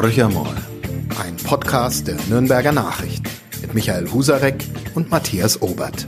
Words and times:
Horch 0.00 0.22
einmal. 0.22 0.54
Ein 1.20 1.36
Podcast 1.38 2.06
der 2.06 2.18
Nürnberger 2.30 2.70
Nachrichten 2.70 3.28
mit 3.60 3.74
Michael 3.74 4.08
Husarek 4.12 4.64
und 4.94 5.10
Matthias 5.10 5.60
Obert. 5.60 6.06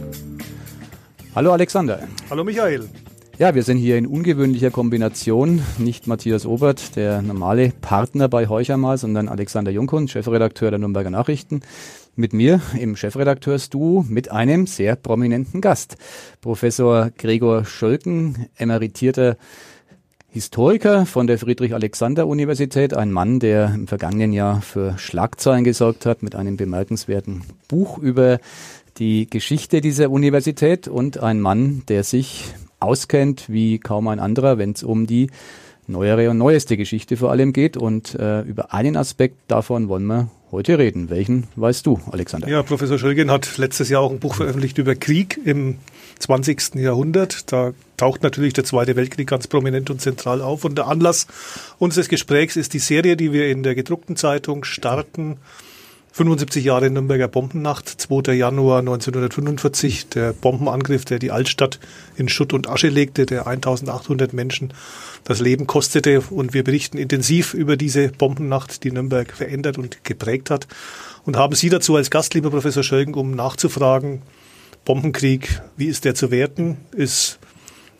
Hallo 1.35 1.51
Alexander. 1.51 2.07
Hallo 2.31 2.45
Michael. 2.45 2.89
Ja, 3.37 3.53
wir 3.57 3.65
sind 3.65 3.79
hier 3.79 3.99
in 3.99 4.07
ungewöhnlicher 4.07 4.71
Kombination. 4.71 5.63
Nicht 5.79 6.07
Matthias 6.07 6.47
Obert, 6.47 6.95
der 6.95 7.21
normale 7.21 7.73
Partner 7.81 8.29
bei 8.29 8.47
Horch 8.47 8.71
einmal, 8.71 8.97
sondern 8.97 9.29
Alexander 9.29 9.73
Junghund, 9.73 10.09
Chefredakteur 10.09 10.71
der 10.71 10.79
Nürnberger 10.79 11.11
Nachrichten. 11.11 11.63
Mit 12.15 12.33
mir 12.33 12.61
im 12.79 12.95
Chefredakteursduo 12.95 14.05
mit 14.09 14.31
einem 14.31 14.69
sehr 14.69 14.95
prominenten 14.95 15.61
Gast. 15.61 15.97
Professor 16.41 17.11
Gregor 17.19 17.65
Schölken, 17.65 18.47
emeritierter 18.57 19.37
Historiker 20.33 21.07
von 21.07 21.27
der 21.27 21.39
Friedrich-Alexander-Universität, 21.39 22.95
ein 22.95 23.11
Mann, 23.11 23.41
der 23.41 23.75
im 23.75 23.89
vergangenen 23.89 24.33
Jahr 24.33 24.63
für 24.63 24.97
Schlagzeilen 24.97 25.65
gesorgt 25.65 26.07
hat 26.07 26.23
mit 26.23 26.37
einem 26.37 26.57
bemerkenswerten 26.57 27.43
Buch 27.67 27.99
über 27.99 28.39
die 28.99 29.29
Geschichte 29.29 29.81
dieser 29.81 30.09
Universität 30.09 30.87
und 30.87 31.19
ein 31.19 31.41
Mann, 31.41 31.83
der 31.89 32.05
sich 32.05 32.45
auskennt 32.79 33.51
wie 33.51 33.81
kaum 33.81 34.07
ein 34.07 34.21
anderer, 34.21 34.57
wenn 34.57 34.71
es 34.71 34.85
um 34.85 35.09
die 35.09 35.31
neuere 35.89 36.31
und 36.31 36.39
neueste 36.39 36.77
Geschichte 36.77 37.17
vor 37.17 37.33
allem 37.33 37.53
geht. 37.53 37.77
Und 37.77 38.15
äh, 38.15 38.43
über 38.43 38.73
einen 38.73 38.97
Aspekt 38.97 39.37
davon 39.49 39.89
wollen 39.89 40.07
wir 40.07 40.31
heute 40.53 40.79
reden. 40.79 41.11
Welchen 41.11 41.47
weißt 41.57 41.87
du, 41.87 42.01
Alexander? 42.11 42.49
Ja, 42.49 42.63
Professor 42.63 42.99
Schölgen 42.99 43.31
hat 43.31 43.59
letztes 43.59 43.89
Jahr 43.89 44.03
auch 44.03 44.11
ein 44.11 44.19
Buch 44.19 44.35
veröffentlicht 44.35 44.79
über 44.79 44.95
Krieg 44.95 45.39
im 45.45 45.79
20. 46.19 46.75
Jahrhundert. 46.77 47.53
Da 47.53 47.73
taucht 47.97 48.23
natürlich 48.23 48.53
der 48.53 48.65
Zweite 48.65 48.97
Weltkrieg 48.97 49.29
ganz 49.29 49.47
prominent 49.47 49.91
und 49.91 50.01
zentral 50.01 50.43
auf. 50.43 50.65
Und 50.65 50.77
der 50.77 50.87
Anlass 50.87 51.27
unseres 51.79 52.09
Gesprächs 52.09 52.57
ist 52.57 52.75
die 52.75 52.79
Serie, 52.79 53.17
die 53.17 53.33
wir 53.33 53.51
in 53.51 53.63
der 53.63 53.75
gedruckten 53.75 54.17
Zeitung 54.17 54.65
starten. 54.65 55.39
75 56.13 56.65
Jahre 56.65 56.91
Nürnberger 56.91 57.29
Bombennacht, 57.29 57.89
2. 57.89 58.33
Januar 58.33 58.81
1945, 58.81 60.09
der 60.09 60.33
Bombenangriff, 60.33 61.05
der 61.05 61.21
die 61.21 61.31
Altstadt 61.31 61.79
in 62.17 62.29
Schutt 62.29 62.53
und 62.53 62.69
Asche 62.69 62.89
legte, 62.89 63.27
der 63.27 63.47
1800 63.47 64.33
Menschen 64.33 64.73
das 65.25 65.41
Leben 65.41 65.69
kostete. 65.69 66.21
Und 66.31 66.53
wir 66.53 66.65
berichten 66.65 66.99
intensiv 66.99 67.55
über 67.55 67.77
diese 67.77 68.09
Bombennacht, 68.09 68.83
die 68.83 68.91
Nürnberg 68.91 69.33
verändert 69.33 69.79
und 69.79 70.03
geprägt 70.03 70.51
hat. 70.51 70.67
Und 71.25 71.37
haben 71.37 71.55
Sie 71.55 71.69
dazu 71.69 71.95
als 71.95 72.11
Gast, 72.11 72.35
lieber 72.35 72.51
Professor 72.51 72.83
Schölgen, 72.83 73.15
um 73.15 73.31
nachzufragen, 73.37 74.23
Bombenkrieg, 74.85 75.61
wie 75.77 75.87
ist 75.87 76.05
der 76.05 76.15
zu 76.15 76.31
werten? 76.31 76.79
Ist 76.93 77.39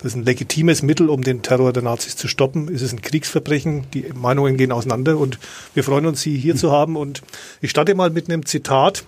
das 0.03 0.15
ein 0.15 0.25
legitimes 0.25 0.83
Mittel, 0.83 1.09
um 1.09 1.23
den 1.23 1.43
Terror 1.43 1.73
der 1.73 1.83
Nazis 1.83 2.17
zu 2.17 2.29
stoppen? 2.29 2.69
Ist 2.69 2.83
es 2.83 2.93
ein 2.93 3.03
Kriegsverbrechen? 3.03 3.87
Die 3.93 4.07
Meinungen 4.15 4.57
gehen 4.57 4.73
auseinander 4.73 5.19
und 5.19 5.39
wir 5.75 5.85
freuen 5.85 6.07
uns, 6.07 6.23
Sie 6.23 6.37
hier 6.37 6.57
zu 6.57 6.73
haben. 6.73 6.97
Und 6.97 7.23
ich 7.61 7.71
starte 7.71 7.95
mal 7.95 8.11
mit 8.11 8.29
einem 8.29 8.47
Zitat 8.47 9.05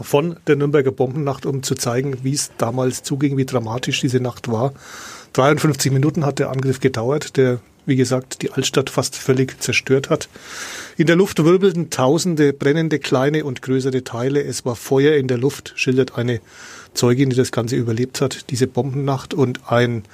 von 0.00 0.36
der 0.46 0.56
Nürnberger 0.56 0.92
Bombennacht, 0.92 1.44
um 1.44 1.62
zu 1.62 1.74
zeigen, 1.74 2.18
wie 2.22 2.32
es 2.32 2.50
damals 2.56 3.02
zuging, 3.02 3.36
wie 3.36 3.44
dramatisch 3.44 4.00
diese 4.00 4.20
Nacht 4.20 4.50
war. 4.50 4.72
53 5.34 5.92
Minuten 5.92 6.24
hat 6.24 6.38
der 6.38 6.50
Angriff 6.50 6.80
gedauert, 6.80 7.36
der, 7.36 7.60
wie 7.86 7.96
gesagt, 7.96 8.42
die 8.42 8.52
Altstadt 8.52 8.90
fast 8.90 9.16
völlig 9.16 9.60
zerstört 9.60 10.10
hat. 10.10 10.28
In 10.96 11.06
der 11.06 11.16
Luft 11.16 11.42
wirbelten 11.44 11.90
tausende 11.90 12.52
brennende 12.52 12.98
kleine 12.98 13.44
und 13.44 13.62
größere 13.62 14.04
Teile. 14.04 14.42
Es 14.42 14.64
war 14.64 14.76
Feuer 14.76 15.16
in 15.16 15.28
der 15.28 15.38
Luft, 15.38 15.72
schildert 15.76 16.16
eine 16.16 16.40
Zeugin, 16.94 17.30
die 17.30 17.36
das 17.36 17.52
Ganze 17.52 17.76
überlebt 17.76 18.20
hat, 18.20 18.50
diese 18.50 18.66
Bombennacht. 18.66 19.34
Und 19.34 19.70
ein 19.70 20.04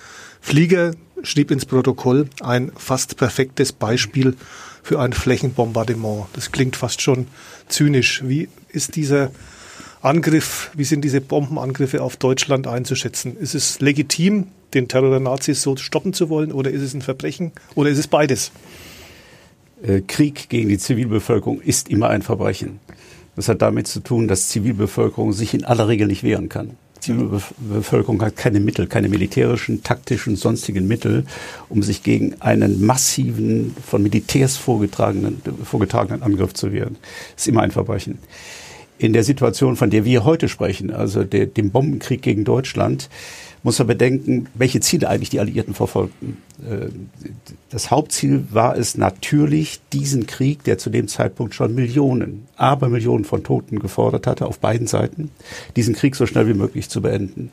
Flieger 0.40 0.92
schrieb 1.22 1.50
ins 1.50 1.66
Protokoll 1.66 2.28
ein 2.40 2.72
fast 2.76 3.16
perfektes 3.16 3.72
Beispiel 3.72 4.36
für 4.82 5.00
ein 5.00 5.12
Flächenbombardement. 5.12 6.26
Das 6.32 6.52
klingt 6.52 6.76
fast 6.76 7.02
schon 7.02 7.26
zynisch. 7.68 8.22
Wie 8.24 8.48
ist 8.70 8.96
dieser 8.96 9.30
Angriff, 10.00 10.70
wie 10.74 10.84
sind 10.84 11.02
diese 11.02 11.20
Bombenangriffe 11.20 12.02
auf 12.02 12.16
Deutschland 12.16 12.66
einzuschätzen? 12.66 13.36
Ist 13.36 13.54
es 13.54 13.80
legitim, 13.80 14.46
den 14.74 14.88
Terror 14.88 15.10
der 15.10 15.20
Nazis 15.20 15.62
so 15.62 15.76
stoppen 15.76 16.12
zu 16.12 16.28
wollen, 16.28 16.52
oder 16.52 16.70
ist 16.70 16.82
es 16.82 16.94
ein 16.94 17.02
Verbrechen, 17.02 17.52
oder 17.74 17.90
ist 17.90 17.98
es 17.98 18.06
beides? 18.06 18.52
Äh, 19.82 20.02
Krieg 20.06 20.48
gegen 20.48 20.68
die 20.68 20.78
Zivilbevölkerung 20.78 21.60
ist 21.60 21.88
immer 21.88 22.08
ein 22.08 22.22
Verbrechen. 22.22 22.80
Das 23.36 23.48
hat 23.48 23.62
damit 23.62 23.86
zu 23.86 24.00
tun, 24.00 24.26
dass 24.26 24.48
Zivilbevölkerung 24.48 25.32
sich 25.32 25.54
in 25.54 25.64
aller 25.64 25.86
Regel 25.86 26.08
nicht 26.08 26.24
wehren 26.24 26.48
kann. 26.48 26.76
Zivilbevölkerung 27.00 28.20
hat 28.22 28.36
keine 28.36 28.58
Mittel, 28.58 28.88
keine 28.88 29.08
militärischen, 29.08 29.84
taktischen, 29.84 30.34
sonstigen 30.34 30.88
Mittel, 30.88 31.24
um 31.68 31.82
sich 31.82 32.02
gegen 32.02 32.40
einen 32.40 32.84
massiven, 32.84 33.76
von 33.86 34.02
Militärs 34.02 34.56
vorgetragenen, 34.56 35.40
vorgetragenen 35.62 36.22
Angriff 36.22 36.54
zu 36.54 36.72
wehren. 36.72 36.96
Das 37.34 37.44
ist 37.44 37.48
immer 37.48 37.62
ein 37.62 37.70
Verbrechen. 37.70 38.18
In 38.98 39.12
der 39.12 39.22
Situation, 39.22 39.76
von 39.76 39.90
der 39.90 40.04
wir 40.04 40.24
heute 40.24 40.48
sprechen, 40.48 40.90
also 40.90 41.22
der, 41.22 41.46
dem 41.46 41.70
Bombenkrieg 41.70 42.20
gegen 42.20 42.44
Deutschland, 42.44 43.08
muss 43.68 43.78
man 43.80 43.88
bedenken, 43.88 44.46
welche 44.54 44.80
Ziele 44.80 45.10
eigentlich 45.10 45.28
die 45.28 45.40
Alliierten 45.40 45.74
verfolgten. 45.74 46.38
Äh, 46.62 46.88
das 47.68 47.90
Hauptziel 47.90 48.46
war 48.50 48.78
es 48.78 48.96
natürlich, 48.96 49.80
diesen 49.92 50.26
Krieg, 50.26 50.64
der 50.64 50.78
zu 50.78 50.88
dem 50.88 51.06
Zeitpunkt 51.06 51.54
schon 51.54 51.74
Millionen, 51.74 52.46
aber 52.56 52.88
Millionen 52.88 53.26
von 53.26 53.44
Toten 53.44 53.78
gefordert 53.78 54.26
hatte, 54.26 54.46
auf 54.46 54.58
beiden 54.58 54.86
Seiten, 54.86 55.30
diesen 55.76 55.94
Krieg 55.94 56.16
so 56.16 56.24
schnell 56.24 56.48
wie 56.48 56.54
möglich 56.54 56.88
zu 56.88 57.02
beenden. 57.02 57.50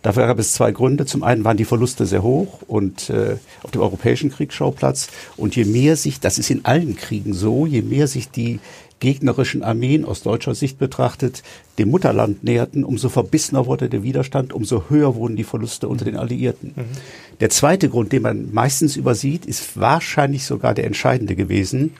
Dafür 0.00 0.26
gab 0.26 0.38
es 0.38 0.54
zwei 0.54 0.72
Gründe. 0.72 1.04
Zum 1.04 1.22
einen 1.22 1.44
waren 1.44 1.58
die 1.58 1.66
Verluste 1.66 2.06
sehr 2.06 2.22
hoch 2.22 2.62
und 2.66 3.10
äh, 3.10 3.36
auf 3.62 3.70
dem 3.70 3.82
europäischen 3.82 4.30
Kriegsschauplatz. 4.30 5.08
Und 5.36 5.54
je 5.54 5.66
mehr 5.66 5.96
sich, 5.96 6.18
das 6.18 6.38
ist 6.38 6.48
in 6.48 6.64
allen 6.64 6.96
Kriegen 6.96 7.34
so, 7.34 7.66
je 7.66 7.82
mehr 7.82 8.06
sich 8.06 8.30
die 8.30 8.58
gegnerischen 9.00 9.62
Armeen 9.62 10.04
aus 10.04 10.22
deutscher 10.22 10.54
Sicht 10.54 10.78
betrachtet 10.78 11.42
dem 11.78 11.90
Mutterland 11.90 12.42
näherten, 12.44 12.84
umso 12.84 13.08
verbissener 13.08 13.66
wurde 13.66 13.88
der 13.88 14.02
Widerstand, 14.02 14.52
umso 14.52 14.84
höher 14.88 15.14
wurden 15.14 15.36
die 15.36 15.44
Verluste 15.44 15.88
unter 15.88 16.04
den 16.04 16.16
Alliierten. 16.16 16.72
Mhm. 16.74 16.84
Der 17.40 17.50
zweite 17.50 17.88
Grund, 17.88 18.12
den 18.12 18.22
man 18.22 18.52
meistens 18.52 18.96
übersieht, 18.96 19.46
ist 19.46 19.78
wahrscheinlich 19.78 20.44
sogar 20.44 20.74
der 20.74 20.86
entscheidende 20.86 21.36
gewesen. 21.36 21.94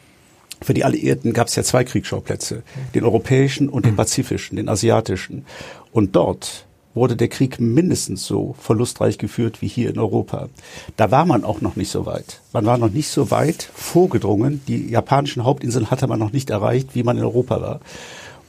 Für 0.61 0.75
die 0.75 0.85
Alliierten 0.85 1.33
gab 1.33 1.47
es 1.47 1.57
ja 1.57 1.63
zwei 1.63 1.85
Kriegsschauplätze, 1.85 2.63
den 2.95 3.05
europäischen 3.05 3.69
und 3.69 3.87
den 3.87 3.95
pazifischen, 3.95 4.57
den 4.57 4.69
asiatischen. 4.69 5.45
Und 5.93 6.17
dort 6.17 6.67
wurde 6.95 7.17
der 7.17 7.29
Krieg 7.29 7.61
mindestens 7.61 8.25
so 8.25 8.55
verlustreich 8.59 9.19
geführt 9.19 9.63
wie 9.63 9.69
hier 9.69 9.91
in 9.91 9.99
Europa. 9.99 10.49
Da 10.97 11.11
war 11.11 11.25
man 11.25 11.45
auch 11.45 11.61
noch 11.61 11.77
nicht 11.77 11.91
so 11.91 12.07
weit. 12.07 12.41
Man 12.53 12.67
war 12.67 12.79
noch 12.79 12.91
nicht 12.91 13.09
so 13.09 13.31
weit 13.31 13.71
vorgedrungen. 13.75 14.61
Die 14.67 14.91
japanischen 14.91 15.45
Hauptinseln 15.45 15.91
hatte 15.91 16.07
man 16.07 16.19
noch 16.19 16.33
nicht 16.33 16.51
erreicht, 16.51 16.95
wie 16.95 17.03
man 17.03 17.17
in 17.17 17.25
Europa 17.25 17.61
war. 17.61 17.81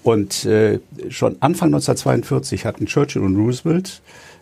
Und 0.03 0.45
äh, 0.45 0.79
schon 1.09 1.35
Anfang 1.41 1.67
1942 1.67 2.65
hatten 2.65 2.85
Churchill 2.85 3.21
und 3.21 3.35
Roosevelt 3.35 4.01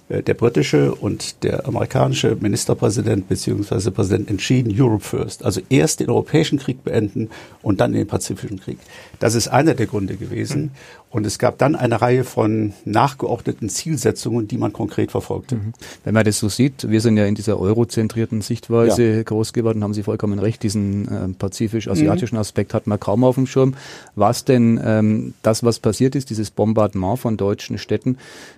äh, 0.10 0.24
der 0.24 0.34
britische 0.36 0.94
und 0.94 1.44
der 1.44 1.66
amerikanische 1.66 2.38
Ministerpräsident 2.40 3.28
bzw. 3.28 3.92
Präsident 3.92 4.30
entschieden, 4.30 4.74
Europe 4.80 5.04
first. 5.04 5.44
Also 5.44 5.62
erst 5.70 6.00
den 6.00 6.10
Europäischen 6.10 6.60
Krieg 6.60 6.84
beenden 6.84 7.30
und 7.62 7.82
dann 7.82 7.94
den 7.94 8.08
Pazifischen 8.08 8.60
Krieg. 8.60 8.78
Das 9.20 9.36
ist 9.36 9.48
einer 9.48 9.74
der 9.74 9.88
Gründe 9.88 10.16
gewesen. 10.16 10.72
Mhm. 11.18 11.24
Und 11.24 11.26
es 11.26 11.40
gab 11.40 11.58
dann 11.58 11.76
eine 11.76 12.02
Reihe 12.02 12.24
von 12.24 12.74
nachgeordneten 12.86 13.70
Zielsetzungen, 13.70 14.48
die 14.48 14.58
man 14.58 14.72
konkret 14.72 15.12
verfolgte. 15.12 15.56
Mhm. 15.56 15.74
Wenn 16.04 16.14
man 16.14 16.24
das 16.24 16.40
so 16.40 16.48
sieht, 16.48 16.90
wir 16.90 17.02
sind 17.02 17.18
ja 17.18 17.26
in 17.26 17.36
dieser 17.36 17.60
eurozentrierten 17.60 18.42
Sichtweise 18.42 19.04
ja. 19.04 19.24
groß 19.24 19.54
geworden, 19.54 19.84
haben 19.84 19.94
Sie 19.94 20.04
vollkommen 20.04 20.40
recht, 20.40 20.64
diesen 20.64 21.08
äh, 21.08 21.28
pazifisch-asiatischen 21.30 22.36
mhm. 22.36 22.42
Aspekt 22.42 22.74
hat 22.74 22.88
man 22.88 23.00
kaum 23.00 23.24
auf 23.24 23.36
dem 23.36 23.48
Schirm. 23.48 23.74
Was 24.16 24.46
denn 24.46 24.80
ähm, 24.84 25.34
das, 25.42 25.64
was 25.64 25.80
passiert 25.80 26.16
ist, 26.16 26.30
dieses 26.30 26.52
Bombardement 26.52 27.20
von 27.20 27.38
deutschen 27.38 27.78
Städten, 27.78 28.18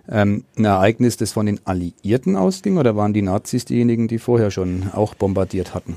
ähm, 0.09 0.43
ein 0.57 0.65
Ereignis, 0.65 1.17
das 1.17 1.31
von 1.31 1.45
den 1.45 1.59
Alliierten 1.65 2.35
ausging 2.35 2.77
oder 2.77 2.95
waren 2.95 3.13
die 3.13 3.21
Nazis 3.21 3.65
diejenigen, 3.65 4.07
die 4.07 4.19
vorher 4.19 4.51
schon 4.51 4.89
auch 4.93 5.15
bombardiert 5.15 5.73
hatten? 5.73 5.95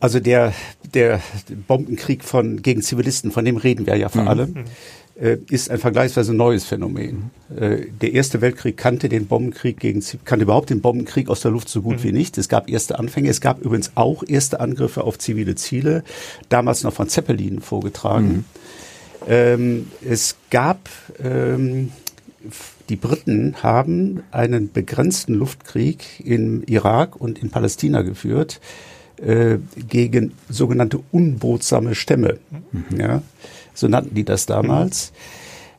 Also 0.00 0.18
der, 0.18 0.54
der 0.94 1.20
Bombenkrieg 1.68 2.24
von, 2.24 2.62
gegen 2.62 2.80
Zivilisten, 2.80 3.30
von 3.30 3.44
dem 3.44 3.58
reden 3.58 3.86
wir 3.86 3.96
ja 3.96 4.08
vor 4.08 4.22
mhm. 4.22 4.28
allem, 4.28 4.56
äh, 4.56 4.64
ist 5.20 5.70
ein 5.70 5.78
vergleichsweise 5.78 6.32
neues 6.32 6.64
Phänomen. 6.64 7.30
Äh, 7.54 7.86
der 8.00 8.12
Erste 8.12 8.40
Weltkrieg 8.40 8.76
kannte 8.76 9.08
den 9.08 9.26
Bombenkrieg 9.26 9.78
gegen, 9.78 10.02
kannte 10.24 10.44
überhaupt 10.44 10.70
den 10.70 10.80
Bombenkrieg 10.80 11.28
aus 11.28 11.40
der 11.40 11.50
Luft 11.50 11.68
so 11.68 11.82
gut 11.82 11.98
mhm. 11.98 12.02
wie 12.04 12.12
nicht. 12.12 12.38
Es 12.38 12.48
gab 12.48 12.70
erste 12.70 12.98
Anfänge. 12.98 13.28
Es 13.28 13.42
gab 13.42 13.60
übrigens 13.60 13.92
auch 13.96 14.22
erste 14.26 14.60
Angriffe 14.60 15.04
auf 15.04 15.18
zivile 15.18 15.56
Ziele, 15.56 16.04
damals 16.48 16.84
noch 16.84 16.94
von 16.94 17.08
Zeppelin 17.08 17.60
vorgetragen. 17.60 18.28
Mhm. 18.28 18.44
Ähm, 19.28 19.90
es 20.02 20.36
gab, 20.50 20.88
ähm, 21.22 21.92
die 22.88 22.96
Briten 22.96 23.56
haben 23.62 24.22
einen 24.30 24.72
begrenzten 24.72 25.34
Luftkrieg 25.34 26.22
im 26.24 26.62
Irak 26.64 27.16
und 27.16 27.42
in 27.42 27.50
Palästina 27.50 28.00
geführt 28.00 28.60
äh, 29.24 29.58
gegen 29.88 30.32
sogenannte 30.48 31.00
unbotsame 31.12 31.94
Stämme. 31.94 32.38
Mhm. 32.72 33.00
Ja, 33.00 33.22
so 33.74 33.88
nannten 33.88 34.14
die 34.14 34.24
das 34.24 34.46
damals. 34.46 35.12
Mhm. 35.12 35.16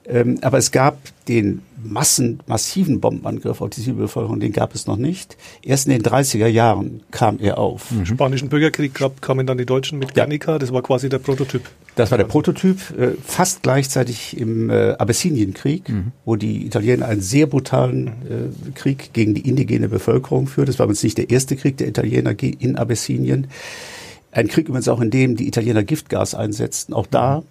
Ähm, 0.06 0.40
aber 0.42 0.58
es 0.58 0.72
gab 0.72 0.98
den 1.28 1.62
Massen, 1.84 2.40
massiven 2.48 3.00
Bombenangriff 3.00 3.62
auf 3.62 3.70
die 3.70 3.82
Zivilbevölkerung, 3.82 4.40
den 4.40 4.52
gab 4.52 4.74
es 4.74 4.88
noch 4.88 4.98
nicht. 4.98 5.38
Erst 5.64 5.88
in 5.88 5.94
den 5.94 6.02
30er 6.02 6.48
Jahren 6.48 7.02
kam 7.12 7.40
er 7.40 7.58
auf. 7.60 7.92
Im 7.92 8.06
Spanischen 8.06 8.50
Bürgerkrieg 8.50 8.94
gab, 8.94 9.22
kamen 9.22 9.46
dann 9.46 9.58
die 9.58 9.66
Deutschen 9.66 10.00
mit 10.00 10.14
Guernica, 10.14 10.58
das 10.58 10.74
war 10.74 10.82
quasi 10.82 11.10
der 11.10 11.20
Prototyp. 11.20 11.64
Das 11.96 12.10
war 12.10 12.18
der 12.18 12.26
Prototyp, 12.26 12.78
äh, 12.98 13.12
fast 13.24 13.64
gleichzeitig 13.64 14.38
im 14.40 14.70
äh, 14.70 14.94
Abessinienkrieg, 14.94 15.90
mhm. 15.90 16.12
wo 16.24 16.36
die 16.36 16.66
Italiener 16.66 17.08
einen 17.08 17.22
sehr 17.22 17.48
brutalen 17.48 18.08
äh, 18.08 18.72
Krieg 18.76 19.12
gegen 19.14 19.34
die 19.34 19.48
indigene 19.48 19.90
Bevölkerung 19.90 20.48
führten. 20.48 20.72
Das 20.72 20.80
war 20.80 20.86
übrigens 20.86 21.04
nicht 21.04 21.18
der 21.18 21.30
erste 21.30 21.58
Krieg 21.58 21.78
der 21.78 21.90
Italiener 21.90 22.34
in 22.42 22.78
Abessinien. 22.78 23.48
Ein 24.32 24.48
Krieg 24.48 24.70
übrigens 24.70 24.88
auch, 24.88 25.02
in 25.02 25.12
dem 25.12 25.36
die 25.36 25.48
Italiener 25.48 25.84
Giftgas 25.84 26.34
einsetzten. 26.34 26.94
Auch 26.94 27.08
da 27.08 27.44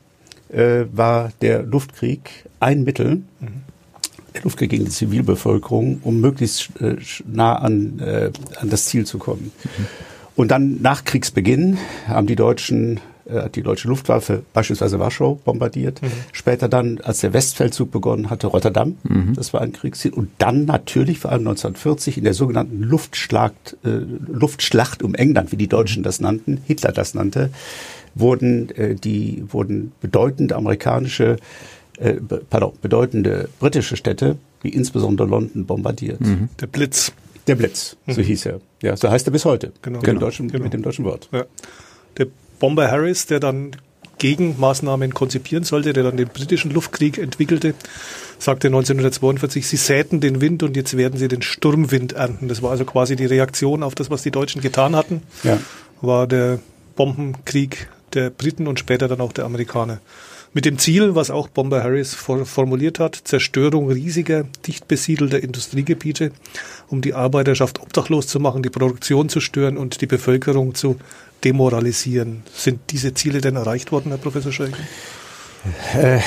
äh, 0.48 0.84
war 0.90 1.32
der 1.42 1.62
Luftkrieg 1.62 2.30
ein 2.60 2.82
Mittel, 2.82 3.16
mhm. 3.40 3.62
der 4.34 4.42
Luftkrieg 4.42 4.70
gegen 4.70 4.86
die 4.86 4.90
Zivilbevölkerung, 4.90 6.00
um 6.02 6.20
möglichst 6.20 6.70
äh, 6.80 6.96
nah 7.26 7.56
an, 7.56 7.98
äh, 7.98 8.30
an 8.58 8.70
das 8.70 8.86
Ziel 8.86 9.04
zu 9.04 9.18
kommen. 9.18 9.52
Mhm. 9.62 9.86
Und 10.34 10.50
dann 10.50 10.80
nach 10.80 11.04
Kriegsbeginn 11.04 11.76
haben 12.08 12.26
die 12.26 12.36
Deutschen 12.36 13.00
hat 13.32 13.56
die 13.56 13.62
deutsche 13.62 13.88
Luftwaffe 13.88 14.42
beispielsweise 14.52 14.98
Warschau 14.98 15.40
bombardiert. 15.44 16.02
Mhm. 16.02 16.08
Später 16.32 16.68
dann, 16.68 17.00
als 17.02 17.20
der 17.20 17.32
Westfeldzug 17.32 17.90
begonnen 17.90 18.30
hatte, 18.30 18.46
Rotterdam. 18.46 18.96
Mhm. 19.02 19.34
Das 19.34 19.52
war 19.52 19.60
ein 19.60 19.72
Kriegsziel. 19.72 20.12
Und 20.12 20.30
dann 20.38 20.64
natürlich 20.64 21.18
vor 21.18 21.30
allem 21.30 21.46
1940 21.46 22.18
in 22.18 22.24
der 22.24 22.34
sogenannten 22.34 22.82
Luftschlacht, 22.82 23.76
äh, 23.84 23.88
Luftschlacht 23.88 25.02
um 25.02 25.14
England, 25.14 25.52
wie 25.52 25.56
die 25.56 25.68
Deutschen 25.68 26.02
das 26.02 26.20
nannten, 26.20 26.60
Hitler 26.66 26.92
das 26.92 27.14
nannte, 27.14 27.50
wurden 28.14 28.70
äh, 28.76 28.94
die 28.94 29.44
wurden 29.48 29.92
bedeutende 30.00 30.56
amerikanische, 30.56 31.36
äh, 31.98 32.14
pardon, 32.48 32.72
bedeutende 32.82 33.48
britische 33.58 33.96
Städte, 33.96 34.36
wie 34.62 34.70
insbesondere 34.70 35.28
London, 35.28 35.66
bombardiert. 35.66 36.20
Mhm. 36.20 36.48
Der 36.60 36.66
Blitz. 36.66 37.12
Der 37.46 37.54
Blitz, 37.54 37.96
so 38.06 38.20
mhm. 38.20 38.24
hieß 38.24 38.46
er. 38.46 38.60
Ja, 38.82 38.96
so 38.96 39.10
heißt 39.10 39.26
er 39.26 39.32
bis 39.32 39.44
heute. 39.44 39.72
Genau. 39.82 39.98
Mit, 39.98 40.06
genau. 40.06 40.18
Dem 40.18 40.20
deutschen, 40.20 40.48
genau. 40.48 40.64
mit 40.64 40.72
dem 40.72 40.82
deutschen 40.82 41.04
Wort. 41.04 41.28
Ja. 41.32 41.44
Der 42.18 42.26
Bomber 42.60 42.88
Harris, 42.88 43.26
der 43.26 43.40
dann 43.40 43.72
Gegenmaßnahmen 44.18 45.12
konzipieren 45.14 45.64
sollte, 45.64 45.92
der 45.92 46.04
dann 46.04 46.16
den 46.16 46.28
britischen 46.28 46.70
Luftkrieg 46.70 47.18
entwickelte, 47.18 47.74
sagte 48.38 48.68
1942, 48.68 49.66
sie 49.66 49.76
säten 49.76 50.20
den 50.20 50.40
Wind 50.40 50.62
und 50.62 50.76
jetzt 50.76 50.96
werden 50.96 51.18
sie 51.18 51.26
den 51.26 51.42
Sturmwind 51.42 52.12
ernten. 52.12 52.46
Das 52.46 52.62
war 52.62 52.70
also 52.70 52.84
quasi 52.84 53.16
die 53.16 53.26
Reaktion 53.26 53.82
auf 53.82 53.96
das, 53.96 54.10
was 54.10 54.22
die 54.22 54.30
Deutschen 54.30 54.60
getan 54.60 54.94
hatten, 54.94 55.22
ja. 55.42 55.58
war 56.00 56.28
der 56.28 56.60
Bombenkrieg 56.94 57.88
der 58.12 58.30
Briten 58.30 58.68
und 58.68 58.78
später 58.78 59.08
dann 59.08 59.20
auch 59.20 59.32
der 59.32 59.46
Amerikaner. 59.46 60.00
Mit 60.52 60.64
dem 60.64 60.78
Ziel, 60.78 61.14
was 61.14 61.30
auch 61.30 61.46
Bomber 61.46 61.84
Harris 61.84 62.12
formuliert 62.14 62.98
hat, 62.98 63.14
Zerstörung 63.14 63.88
riesiger, 63.88 64.44
dicht 64.66 64.88
besiedelter 64.88 65.40
Industriegebiete, 65.40 66.32
um 66.88 67.02
die 67.02 67.14
Arbeiterschaft 67.14 67.80
obdachlos 67.80 68.26
zu 68.26 68.40
machen, 68.40 68.64
die 68.64 68.68
Produktion 68.68 69.28
zu 69.28 69.38
stören 69.38 69.78
und 69.78 70.00
die 70.00 70.06
Bevölkerung 70.06 70.74
zu 70.74 70.96
demoralisieren. 71.44 72.42
Sind 72.54 72.80
diese 72.90 73.14
Ziele 73.14 73.40
denn 73.40 73.56
erreicht 73.56 73.92
worden, 73.92 74.10
Herr 74.10 74.18
Professor 74.18 74.52
Schelke? 74.52 74.78
Äh, 75.94 76.20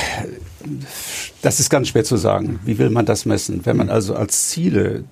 das 1.41 1.59
ist 1.59 1.69
ganz 1.69 1.89
schwer 1.89 2.03
zu 2.03 2.17
sagen. 2.17 2.59
Wie 2.65 2.77
will 2.77 2.89
man 2.89 3.05
das 3.05 3.25
messen? 3.25 3.65
Wenn 3.65 3.77
man 3.77 3.89
also 3.89 4.15
als 4.15 4.49
Ziele, 4.49 5.03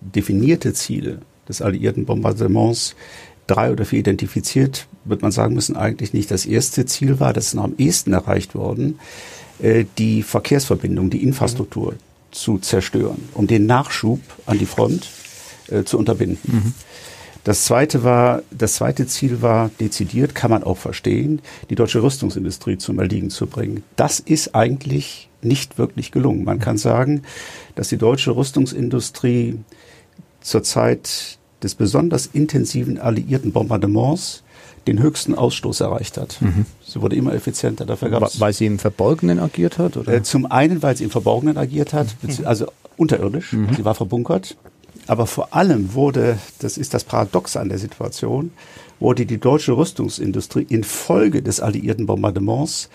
definierte 0.00 0.72
Ziele 0.72 1.18
des 1.48 1.62
alliierten 1.62 2.04
Bombardements 2.04 2.94
drei 3.46 3.70
oder 3.70 3.84
vier 3.84 4.00
identifiziert, 4.00 4.86
wird 5.04 5.22
man 5.22 5.32
sagen 5.32 5.54
müssen, 5.54 5.76
eigentlich 5.76 6.12
nicht. 6.12 6.30
Das 6.30 6.46
erste 6.46 6.86
Ziel 6.86 7.20
war, 7.20 7.32
das 7.32 7.48
ist 7.48 7.54
noch 7.54 7.64
am 7.64 7.74
ehesten 7.76 8.12
erreicht 8.12 8.54
worden, 8.54 8.98
äh, 9.60 9.84
die 9.98 10.22
Verkehrsverbindung, 10.22 11.10
die 11.10 11.22
Infrastruktur 11.22 11.92
mhm. 11.92 11.96
zu 12.30 12.58
zerstören, 12.58 13.28
um 13.34 13.46
den 13.46 13.66
Nachschub 13.66 14.20
an 14.46 14.58
die 14.58 14.66
Front 14.66 15.08
äh, 15.68 15.84
zu 15.84 15.98
unterbinden. 15.98 16.38
Mhm. 16.42 16.74
Das 17.44 17.64
zweite 17.64 18.04
war, 18.04 18.42
das 18.50 18.74
zweite 18.74 19.06
Ziel 19.06 19.42
war 19.42 19.70
dezidiert, 19.80 20.34
kann 20.34 20.50
man 20.50 20.62
auch 20.62 20.78
verstehen, 20.78 21.40
die 21.70 21.74
deutsche 21.74 22.02
Rüstungsindustrie 22.02 22.78
zum 22.78 22.98
Erliegen 22.98 23.30
zu 23.30 23.46
bringen. 23.46 23.82
Das 23.96 24.20
ist 24.20 24.54
eigentlich 24.54 25.28
nicht 25.42 25.76
wirklich 25.76 26.12
gelungen. 26.12 26.44
Man 26.44 26.60
kann 26.60 26.78
sagen, 26.78 27.22
dass 27.74 27.88
die 27.88 27.98
deutsche 27.98 28.36
Rüstungsindustrie 28.36 29.58
zur 30.40 30.62
Zeit 30.62 31.38
des 31.62 31.74
besonders 31.74 32.26
intensiven 32.26 32.98
alliierten 32.98 33.52
Bombardements 33.52 34.42
den 34.86 35.00
höchsten 35.00 35.34
Ausstoß 35.34 35.80
erreicht 35.80 36.18
hat. 36.18 36.38
Mhm. 36.40 36.66
Sie 36.84 37.00
wurde 37.00 37.14
immer 37.14 37.34
effizienter. 37.34 37.86
Dafür 37.86 38.10
gab's 38.10 38.40
weil 38.40 38.52
sie 38.52 38.66
im 38.66 38.78
Verborgenen 38.78 39.38
agiert 39.38 39.78
hat? 39.78 39.96
Oder? 39.96 40.12
Äh, 40.12 40.22
zum 40.22 40.46
einen, 40.46 40.82
weil 40.82 40.96
sie 40.96 41.04
im 41.04 41.10
Verborgenen 41.10 41.56
agiert 41.56 41.92
hat, 41.92 42.08
mhm. 42.22 42.46
also 42.46 42.66
unterirdisch. 42.96 43.52
Mhm. 43.52 43.74
Sie 43.76 43.84
war 43.84 43.94
verbunkert. 43.94 44.56
Aber 45.06 45.26
vor 45.26 45.54
allem 45.54 45.94
wurde, 45.94 46.38
das 46.60 46.78
ist 46.78 46.94
das 46.94 47.04
Paradox 47.04 47.56
an 47.56 47.68
der 47.68 47.78
Situation, 47.78 48.52
wurde 49.00 49.26
die 49.26 49.38
deutsche 49.38 49.76
Rüstungsindustrie 49.76 50.66
infolge 50.68 51.42
des 51.42 51.60
alliierten 51.60 52.06
Bombardements 52.06 52.88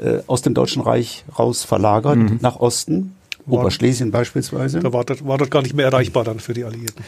äh, 0.00 0.18
aus 0.26 0.42
dem 0.42 0.54
Deutschen 0.54 0.82
Reich 0.82 1.24
raus 1.38 1.64
verlagert 1.64 2.16
mhm. 2.16 2.38
nach 2.40 2.56
Osten, 2.56 3.14
war, 3.44 3.60
Oberschlesien 3.60 4.10
beispielsweise. 4.10 4.80
Da 4.80 4.92
war 4.92 5.04
das, 5.04 5.24
war 5.26 5.38
das 5.38 5.50
gar 5.50 5.62
nicht 5.62 5.74
mehr 5.74 5.86
erreichbar 5.86 6.24
dann 6.24 6.40
für 6.40 6.54
die 6.54 6.64
Alliierten. 6.64 7.04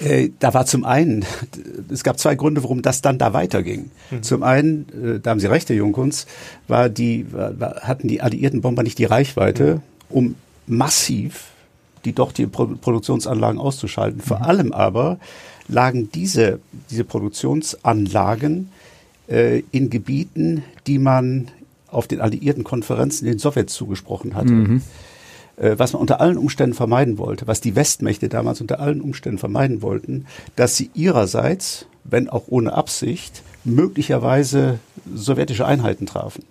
Äh, 0.00 0.30
da 0.38 0.54
war 0.54 0.66
zum 0.66 0.84
einen, 0.84 1.24
es 1.90 2.04
gab 2.04 2.18
zwei 2.18 2.34
Gründe, 2.36 2.62
warum 2.62 2.82
das 2.82 3.02
dann 3.02 3.18
da 3.18 3.32
weiterging. 3.32 3.90
Mhm. 4.10 4.22
Zum 4.22 4.42
einen, 4.42 5.16
äh, 5.16 5.20
da 5.20 5.30
haben 5.30 5.40
Sie 5.40 5.48
recht, 5.48 5.68
Herr 5.68 5.76
Jungkunz, 5.76 6.26
war 6.68 6.88
die, 6.88 7.26
war, 7.32 7.80
hatten 7.82 8.08
die 8.08 8.20
alliierten 8.20 8.60
Bomber 8.60 8.82
nicht 8.82 8.98
die 8.98 9.04
Reichweite, 9.04 9.76
mhm. 9.76 9.80
um 10.16 10.34
massiv 10.66 11.46
die 12.04 12.12
doch 12.12 12.32
die 12.32 12.46
Pro 12.46 12.66
Produktionsanlagen 12.66 13.60
auszuschalten. 13.60 14.20
Vor 14.20 14.38
mhm. 14.38 14.44
allem 14.44 14.72
aber 14.72 15.18
lagen 15.68 16.10
diese, 16.12 16.60
diese 16.90 17.04
Produktionsanlagen 17.04 18.70
äh, 19.28 19.62
in 19.70 19.90
Gebieten, 19.90 20.64
die 20.86 20.98
man 20.98 21.48
auf 21.88 22.06
den 22.06 22.20
alliierten 22.20 22.64
Konferenzen 22.64 23.24
den 23.24 23.38
Sowjets 23.38 23.74
zugesprochen 23.74 24.34
hatte. 24.34 24.52
Mhm. 24.52 24.82
Äh, 25.56 25.78
was 25.78 25.92
man 25.92 26.00
unter 26.00 26.20
allen 26.20 26.38
Umständen 26.38 26.74
vermeiden 26.74 27.18
wollte, 27.18 27.46
was 27.46 27.60
die 27.60 27.76
Westmächte 27.76 28.28
damals 28.28 28.60
unter 28.60 28.80
allen 28.80 29.00
Umständen 29.00 29.38
vermeiden 29.38 29.82
wollten, 29.82 30.26
dass 30.56 30.76
sie 30.76 30.90
ihrerseits, 30.94 31.86
wenn 32.04 32.28
auch 32.28 32.44
ohne 32.48 32.72
Absicht, 32.72 33.42
möglicherweise 33.64 34.78
sowjetische 35.14 35.66
Einheiten 35.66 36.06
trafen. 36.06 36.44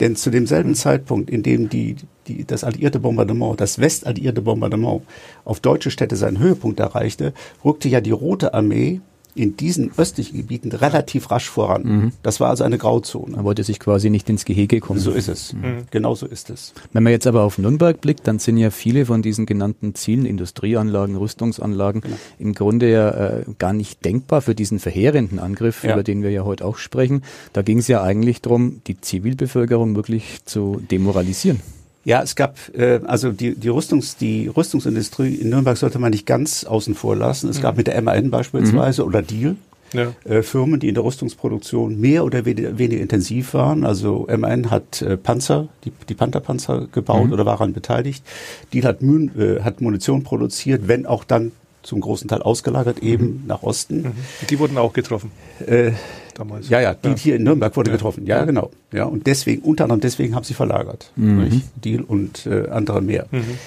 Denn 0.00 0.16
zu 0.16 0.30
demselben 0.30 0.74
Zeitpunkt, 0.74 1.30
in 1.30 1.42
dem 1.42 1.68
die, 1.68 1.96
die, 2.26 2.44
das 2.44 2.64
alliierte 2.64 2.98
Bombardement, 2.98 3.60
das 3.60 3.78
westalliierte 3.78 4.42
Bombardement 4.42 5.02
auf 5.44 5.60
deutsche 5.60 5.90
Städte 5.90 6.16
seinen 6.16 6.38
Höhepunkt 6.38 6.80
erreichte, 6.80 7.32
rückte 7.64 7.88
ja 7.88 8.00
die 8.00 8.10
Rote 8.10 8.54
Armee 8.54 9.00
in 9.34 9.56
diesen 9.56 9.90
östlichen 9.96 10.36
Gebieten 10.36 10.72
relativ 10.72 11.30
rasch 11.30 11.48
voran. 11.48 11.82
Mhm. 11.82 12.12
Das 12.22 12.40
war 12.40 12.50
also 12.50 12.64
eine 12.64 12.78
Grauzone. 12.78 13.36
Man 13.36 13.44
wollte 13.44 13.64
sich 13.64 13.80
quasi 13.80 14.10
nicht 14.10 14.28
ins 14.30 14.44
Gehege 14.44 14.80
kommen. 14.80 15.00
So 15.00 15.10
ist 15.10 15.28
es. 15.28 15.52
Mhm. 15.52 15.86
Genau 15.90 16.14
so 16.14 16.26
ist 16.26 16.50
es. 16.50 16.72
Wenn 16.92 17.02
man 17.02 17.12
jetzt 17.12 17.26
aber 17.26 17.42
auf 17.42 17.58
Nürnberg 17.58 18.00
blickt, 18.00 18.26
dann 18.26 18.38
sind 18.38 18.56
ja 18.58 18.70
viele 18.70 19.06
von 19.06 19.22
diesen 19.22 19.46
genannten 19.46 19.94
Zielen, 19.94 20.24
Industrieanlagen, 20.24 21.16
Rüstungsanlagen, 21.16 22.02
genau. 22.02 22.16
im 22.38 22.54
Grunde 22.54 22.90
ja 22.90 23.10
äh, 23.10 23.44
gar 23.58 23.72
nicht 23.72 24.04
denkbar 24.04 24.40
für 24.40 24.54
diesen 24.54 24.78
verheerenden 24.78 25.38
Angriff, 25.38 25.82
ja. 25.82 25.94
über 25.94 26.02
den 26.02 26.22
wir 26.22 26.30
ja 26.30 26.44
heute 26.44 26.64
auch 26.64 26.76
sprechen. 26.76 27.22
Da 27.52 27.62
ging 27.62 27.78
es 27.78 27.88
ja 27.88 28.02
eigentlich 28.02 28.40
darum, 28.40 28.82
die 28.86 29.00
Zivilbevölkerung 29.00 29.96
wirklich 29.96 30.44
zu 30.44 30.80
demoralisieren. 30.90 31.60
Ja, 32.04 32.22
es 32.22 32.36
gab 32.36 32.58
äh, 32.74 33.00
also 33.06 33.32
die 33.32 33.54
die 33.54 33.68
Rüstungs 33.68 34.16
die 34.16 34.48
Rüstungsindustrie 34.48 35.34
in 35.34 35.48
Nürnberg 35.50 35.76
sollte 35.76 35.98
man 35.98 36.10
nicht 36.10 36.26
ganz 36.26 36.64
außen 36.64 36.94
vor 36.94 37.16
lassen. 37.16 37.48
Es 37.48 37.58
mhm. 37.58 37.62
gab 37.62 37.76
mit 37.76 37.86
der 37.86 38.00
MAN 38.02 38.30
beispielsweise 38.30 39.02
mhm. 39.02 39.08
oder 39.08 39.22
Deal 39.22 39.56
ja. 39.94 40.12
äh, 40.24 40.42
Firmen, 40.42 40.80
die 40.80 40.88
in 40.88 40.94
der 40.94 41.04
Rüstungsproduktion 41.04 41.98
mehr 41.98 42.24
oder 42.24 42.44
weniger, 42.44 42.76
weniger 42.78 43.00
intensiv 43.00 43.54
waren. 43.54 43.84
Also 43.84 44.26
MAN 44.36 44.70
hat 44.70 45.00
äh, 45.02 45.16
Panzer, 45.16 45.68
die, 45.84 45.92
die 46.08 46.14
Pantherpanzer 46.14 46.88
gebaut 46.92 47.26
mhm. 47.26 47.32
oder 47.32 47.46
war 47.46 47.54
daran 47.54 47.72
beteiligt. 47.72 48.24
Deal 48.72 48.84
hat, 48.84 49.00
Mün, 49.00 49.30
äh, 49.38 49.62
hat 49.62 49.80
Munition 49.80 50.24
produziert, 50.24 50.88
wenn 50.88 51.06
auch 51.06 51.24
dann 51.24 51.52
zum 51.82 52.00
großen 52.00 52.28
Teil 52.28 52.42
ausgelagert, 52.42 52.98
eben 53.00 53.26
mhm. 53.26 53.42
nach 53.46 53.62
Osten. 53.62 54.02
Mhm. 54.02 54.12
Die 54.50 54.58
wurden 54.58 54.78
auch 54.78 54.92
getroffen. 54.92 55.30
Äh, 55.66 55.92
damals. 56.38 56.68
Ja, 56.68 56.80
ja, 56.80 56.94
die 56.94 57.08
ja. 57.08 57.16
hier 57.16 57.36
in 57.36 57.44
Nürnberg 57.44 57.76
wurde 57.76 57.90
ja. 57.90 57.96
getroffen. 57.96 58.26
Ja, 58.26 58.44
genau. 58.44 58.70
Ja, 58.92 59.04
und 59.04 59.26
deswegen, 59.26 59.62
unter 59.62 59.84
anderem 59.84 60.00
deswegen 60.00 60.34
haben 60.34 60.44
sie 60.44 60.54
verlagert. 60.54 61.10
Mhm. 61.16 61.62
Deal 61.76 62.02
und 62.02 62.46
äh, 62.46 62.68
andere 62.68 63.00
mehr. 63.00 63.26
Mhm. 63.30 63.58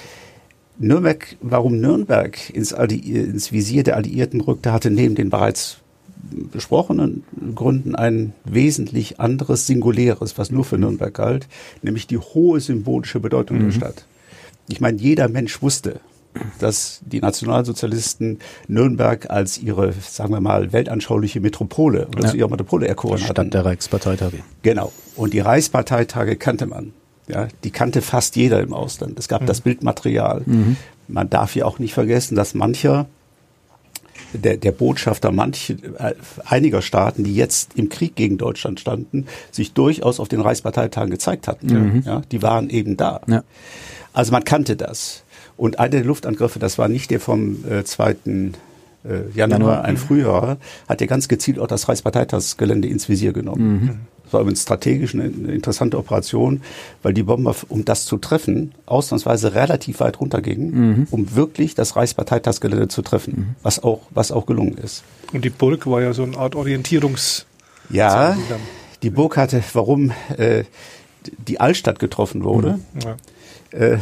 Nürnberg, 0.80 1.38
warum 1.42 1.80
Nürnberg 1.80 2.50
ins, 2.52 2.72
ins 2.72 3.52
Visier 3.52 3.84
der 3.84 3.96
Alliierten 3.96 4.42
rückte, 4.42 4.72
hatte 4.72 4.92
neben 4.92 5.16
den 5.16 5.30
bereits 5.30 5.78
besprochenen 6.52 7.24
Gründen 7.56 7.96
ein 7.96 8.34
wesentlich 8.44 9.20
anderes, 9.20 9.66
singuläres, 9.66 10.38
was 10.38 10.52
nur 10.52 10.66
für 10.66 10.78
Nürnberg 10.78 11.14
galt, 11.14 11.48
nämlich 11.82 12.08
die 12.08 12.18
hohe 12.18 12.60
symbolische 12.60 13.20
Bedeutung 13.20 13.58
mhm. 13.58 13.66
der 13.66 13.72
Stadt. 13.72 14.06
Ich 14.68 14.82
meine, 14.82 14.98
jeder 14.98 15.30
Mensch 15.30 15.62
wusste, 15.62 16.00
dass 16.60 17.02
die 17.06 17.20
Nationalsozialisten 17.20 18.40
Nürnberg 18.68 19.30
als 19.30 19.58
ihre, 19.58 19.94
sagen 19.94 20.34
wir 20.34 20.42
mal, 20.42 20.74
weltanschauliche 20.74 21.40
Metropole 21.40 22.08
oder 22.08 22.24
ja. 22.24 22.30
zu 22.32 22.38
ihrer 22.38 22.50
Metropole 22.50 22.88
erkoren 22.88 23.18
Stadt 23.18 23.40
hatten. 23.40 23.50
der 23.52 23.66
Reichsparteitage. 23.66 24.40
Genau. 24.62 24.92
Und 25.16 25.34
die 25.34 25.40
Reichsparteitage 25.40 26.36
kannte 26.36 26.66
man. 26.66 26.94
Ja, 27.28 27.48
die 27.64 27.72
kannte 27.72 28.02
fast 28.02 28.38
jeder 28.38 28.62
im 28.62 28.74
Ausland. 28.74 29.20
Es 29.20 29.28
gab 29.28 29.42
mhm. 29.42 29.48
das 29.48 29.62
Bildmaterial. 29.62 30.44
Mhm. 30.46 30.78
Man 31.10 31.30
darf 31.30 31.56
ja 31.56 31.66
auch 31.66 31.78
nicht 31.78 31.94
vergessen, 31.94 32.36
dass 32.36 32.54
mancher 32.54 33.08
der, 34.34 34.58
der 34.58 34.72
Botschafter 34.72 35.32
manche, 35.32 35.74
äh, 35.74 36.14
einiger 36.46 36.82
Staaten, 36.82 37.24
die 37.24 37.36
jetzt 37.36 37.72
im 37.76 37.90
Krieg 37.90 38.16
gegen 38.16 38.38
Deutschland 38.38 38.80
standen, 38.80 39.28
sich 39.52 39.74
durchaus 39.74 40.20
auf 40.20 40.28
den 40.28 40.42
Reichsparteitagen 40.42 41.12
gezeigt 41.12 41.48
hatten. 41.48 41.68
Mhm. 41.68 42.04
Ja, 42.06 42.22
die 42.32 42.42
waren 42.42 42.70
eben 42.70 42.98
da. 42.98 43.22
Ja. 43.28 43.44
Also 44.14 44.32
man 44.32 44.44
kannte 44.44 44.76
das. 44.76 45.24
Und 45.58 45.80
einer 45.80 45.90
der 45.90 46.06
Luftangriffe, 46.06 46.60
das 46.60 46.78
war 46.78 46.88
nicht 46.88 47.12
der 47.12 47.20
vom 47.20 47.66
äh, 47.70 47.84
2. 47.84 48.12
Äh, 48.12 48.16
Januar, 49.34 49.60
Januar, 49.60 49.84
ein 49.84 49.98
früherer, 49.98 50.58
hat 50.88 51.02
ja 51.02 51.08
ganz 51.08 51.28
gezielt 51.28 51.60
auch 51.60 51.68
das 51.68 51.90
Reichsparteitagsgelände 51.90 52.88
ins 52.88 53.10
Visier 53.10 53.34
genommen. 53.34 53.82
Mhm. 53.82 54.00
Das 54.24 54.34
war 54.34 54.42
übrigens 54.42 54.64
strategisch 54.64 55.14
eine, 55.14 55.24
eine 55.24 55.54
interessante 55.54 55.98
Operation, 55.98 56.62
weil 57.02 57.14
die 57.14 57.24
Bomber, 57.24 57.56
um 57.70 57.86
das 57.86 58.06
zu 58.06 58.18
treffen, 58.18 58.74
ausnahmsweise 58.86 59.56
relativ 59.56 60.02
weit 60.02 60.20
runtergingen, 60.20 60.72
mhm. 60.72 61.08
um 61.12 61.36
wirklich 61.36 61.76
das 61.76 61.96
Reichsparteitagsgelände 61.96 62.90
zu 62.90 63.02
treffen, 63.02 63.34
mhm. 63.34 63.56
was 63.64 63.82
auch, 63.82 64.02
was 64.10 64.34
auch 64.34 64.46
gelungen 64.46 64.78
ist. 64.78 65.04
Und 65.32 65.46
die 65.46 65.50
Burg 65.50 65.88
war 65.88 66.02
ja 66.02 66.14
so 66.14 66.24
eine 66.24 66.38
Art 66.38 66.56
Orientierungs. 66.56 67.46
Ja, 67.90 68.38
die 69.02 69.10
Burg 69.10 69.38
hatte, 69.38 69.64
warum 69.72 70.12
äh, 70.36 70.66
die 71.48 71.62
Altstadt 71.62 72.00
getroffen 72.00 72.44
wurde. 72.44 72.80
Mhm. 72.94 73.00
Ja. 73.02 73.16
Äh, 73.72 73.98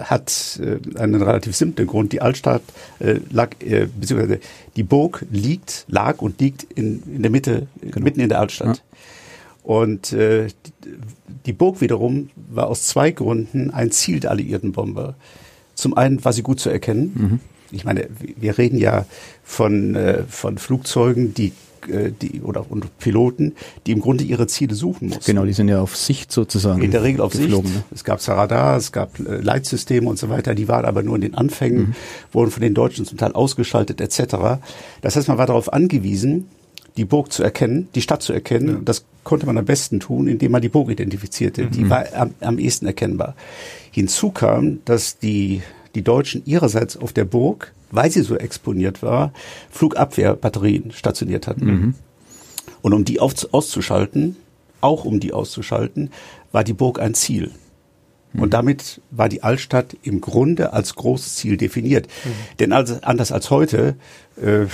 hat 0.00 0.60
äh, 0.62 0.98
einen 0.98 1.22
relativ 1.22 1.56
simplen 1.56 1.86
Grund. 1.86 2.12
Die 2.12 2.20
Altstadt 2.20 2.62
äh, 2.98 3.20
lag, 3.30 3.50
äh, 3.60 3.86
beziehungsweise 3.86 4.38
die 4.76 4.82
Burg 4.82 5.24
liegt, 5.30 5.86
lag 5.88 6.20
und 6.20 6.40
liegt 6.40 6.64
in, 6.74 7.02
in 7.06 7.22
der 7.22 7.30
Mitte, 7.30 7.68
genau. 7.80 8.04
mitten 8.04 8.20
in 8.20 8.28
der 8.28 8.38
Altstadt. 8.38 8.76
Ja. 8.76 8.98
Und 9.62 10.12
äh, 10.12 10.48
die 11.46 11.52
Burg 11.54 11.80
wiederum 11.80 12.28
war 12.50 12.66
aus 12.66 12.84
zwei 12.84 13.10
Gründen 13.10 13.70
ein 13.70 13.90
Ziel 13.92 14.20
der 14.20 14.30
alliierten 14.30 14.72
Bomber. 14.72 15.14
Zum 15.74 15.96
einen 15.96 16.22
war 16.24 16.34
sie 16.34 16.42
gut 16.42 16.60
zu 16.60 16.68
erkennen. 16.68 17.12
Mhm. 17.14 17.40
Ich 17.70 17.84
meine, 17.84 18.08
wir 18.36 18.58
reden 18.58 18.78
ja 18.78 19.06
von, 19.42 19.94
äh, 19.94 20.24
von 20.28 20.58
Flugzeugen, 20.58 21.32
die 21.32 21.52
die 21.86 22.42
oder 22.42 22.70
und 22.70 22.98
Piloten, 22.98 23.54
die 23.86 23.92
im 23.92 24.00
Grunde 24.00 24.24
ihre 24.24 24.46
Ziele 24.46 24.74
suchen 24.74 25.08
mussten. 25.08 25.24
Genau, 25.24 25.44
die 25.44 25.52
sind 25.52 25.68
ja 25.68 25.80
auf 25.80 25.96
Sicht 25.96 26.32
sozusagen. 26.32 26.82
In 26.82 26.90
der 26.90 27.02
Regel 27.02 27.20
auf 27.20 27.32
geflogen, 27.32 27.70
Sicht. 27.70 27.78
Ne? 27.78 27.84
Es 27.94 28.04
gab 28.04 28.26
Radar, 28.28 28.76
es 28.76 28.92
gab 28.92 29.18
äh, 29.20 29.40
Leitsysteme 29.40 30.08
und 30.08 30.18
so 30.18 30.28
weiter, 30.28 30.54
die 30.54 30.68
waren 30.68 30.84
aber 30.84 31.02
nur 31.02 31.16
in 31.16 31.22
den 31.22 31.34
Anfängen, 31.34 31.80
mhm. 31.80 31.94
wurden 32.32 32.50
von 32.50 32.62
den 32.62 32.74
Deutschen 32.74 33.04
zum 33.04 33.18
Teil 33.18 33.32
ausgeschaltet 33.32 34.00
etc. 34.00 34.60
Das 35.00 35.16
heißt, 35.16 35.28
man 35.28 35.38
war 35.38 35.46
darauf 35.46 35.72
angewiesen, 35.72 36.48
die 36.96 37.04
Burg 37.04 37.32
zu 37.32 37.42
erkennen, 37.42 37.88
die 37.94 38.02
Stadt 38.02 38.22
zu 38.22 38.32
erkennen. 38.32 38.68
Ja. 38.68 38.80
Das 38.84 39.04
konnte 39.24 39.46
man 39.46 39.56
am 39.56 39.64
besten 39.64 40.00
tun, 40.00 40.26
indem 40.26 40.52
man 40.52 40.62
die 40.62 40.68
Burg 40.68 40.90
identifizierte. 40.90 41.64
Mhm. 41.64 41.70
Die 41.70 41.90
war 41.90 42.04
am, 42.14 42.34
am 42.40 42.58
ehesten 42.58 42.86
erkennbar. 42.86 43.34
Hinzu 43.90 44.30
kam, 44.30 44.80
dass 44.84 45.18
die, 45.18 45.62
die 45.94 46.02
Deutschen 46.02 46.42
ihrerseits 46.44 46.96
auf 46.96 47.12
der 47.12 47.24
Burg, 47.24 47.72
weil 47.90 48.10
sie 48.10 48.22
so 48.22 48.36
exponiert 48.36 49.02
war, 49.02 49.32
Flugabwehrbatterien 49.70 50.92
stationiert 50.92 51.46
hatten. 51.46 51.64
Mhm. 51.64 51.94
Und 52.82 52.92
um 52.92 53.04
die 53.04 53.20
auf, 53.20 53.34
auszuschalten, 53.52 54.36
auch 54.80 55.04
um 55.04 55.20
die 55.20 55.32
auszuschalten, 55.32 56.10
war 56.52 56.64
die 56.64 56.72
Burg 56.72 57.00
ein 57.00 57.14
Ziel. 57.14 57.50
Mhm. 58.32 58.42
Und 58.42 58.54
damit 58.54 59.00
war 59.10 59.28
die 59.28 59.42
Altstadt 59.42 59.96
im 60.02 60.20
Grunde 60.20 60.72
als 60.72 60.94
großes 60.94 61.36
Ziel 61.36 61.56
definiert. 61.56 62.06
Mhm. 62.06 62.30
Denn 62.60 62.72
als, 62.72 63.02
anders 63.02 63.32
als 63.32 63.50
heute, 63.50 63.96
äh, 64.40 64.66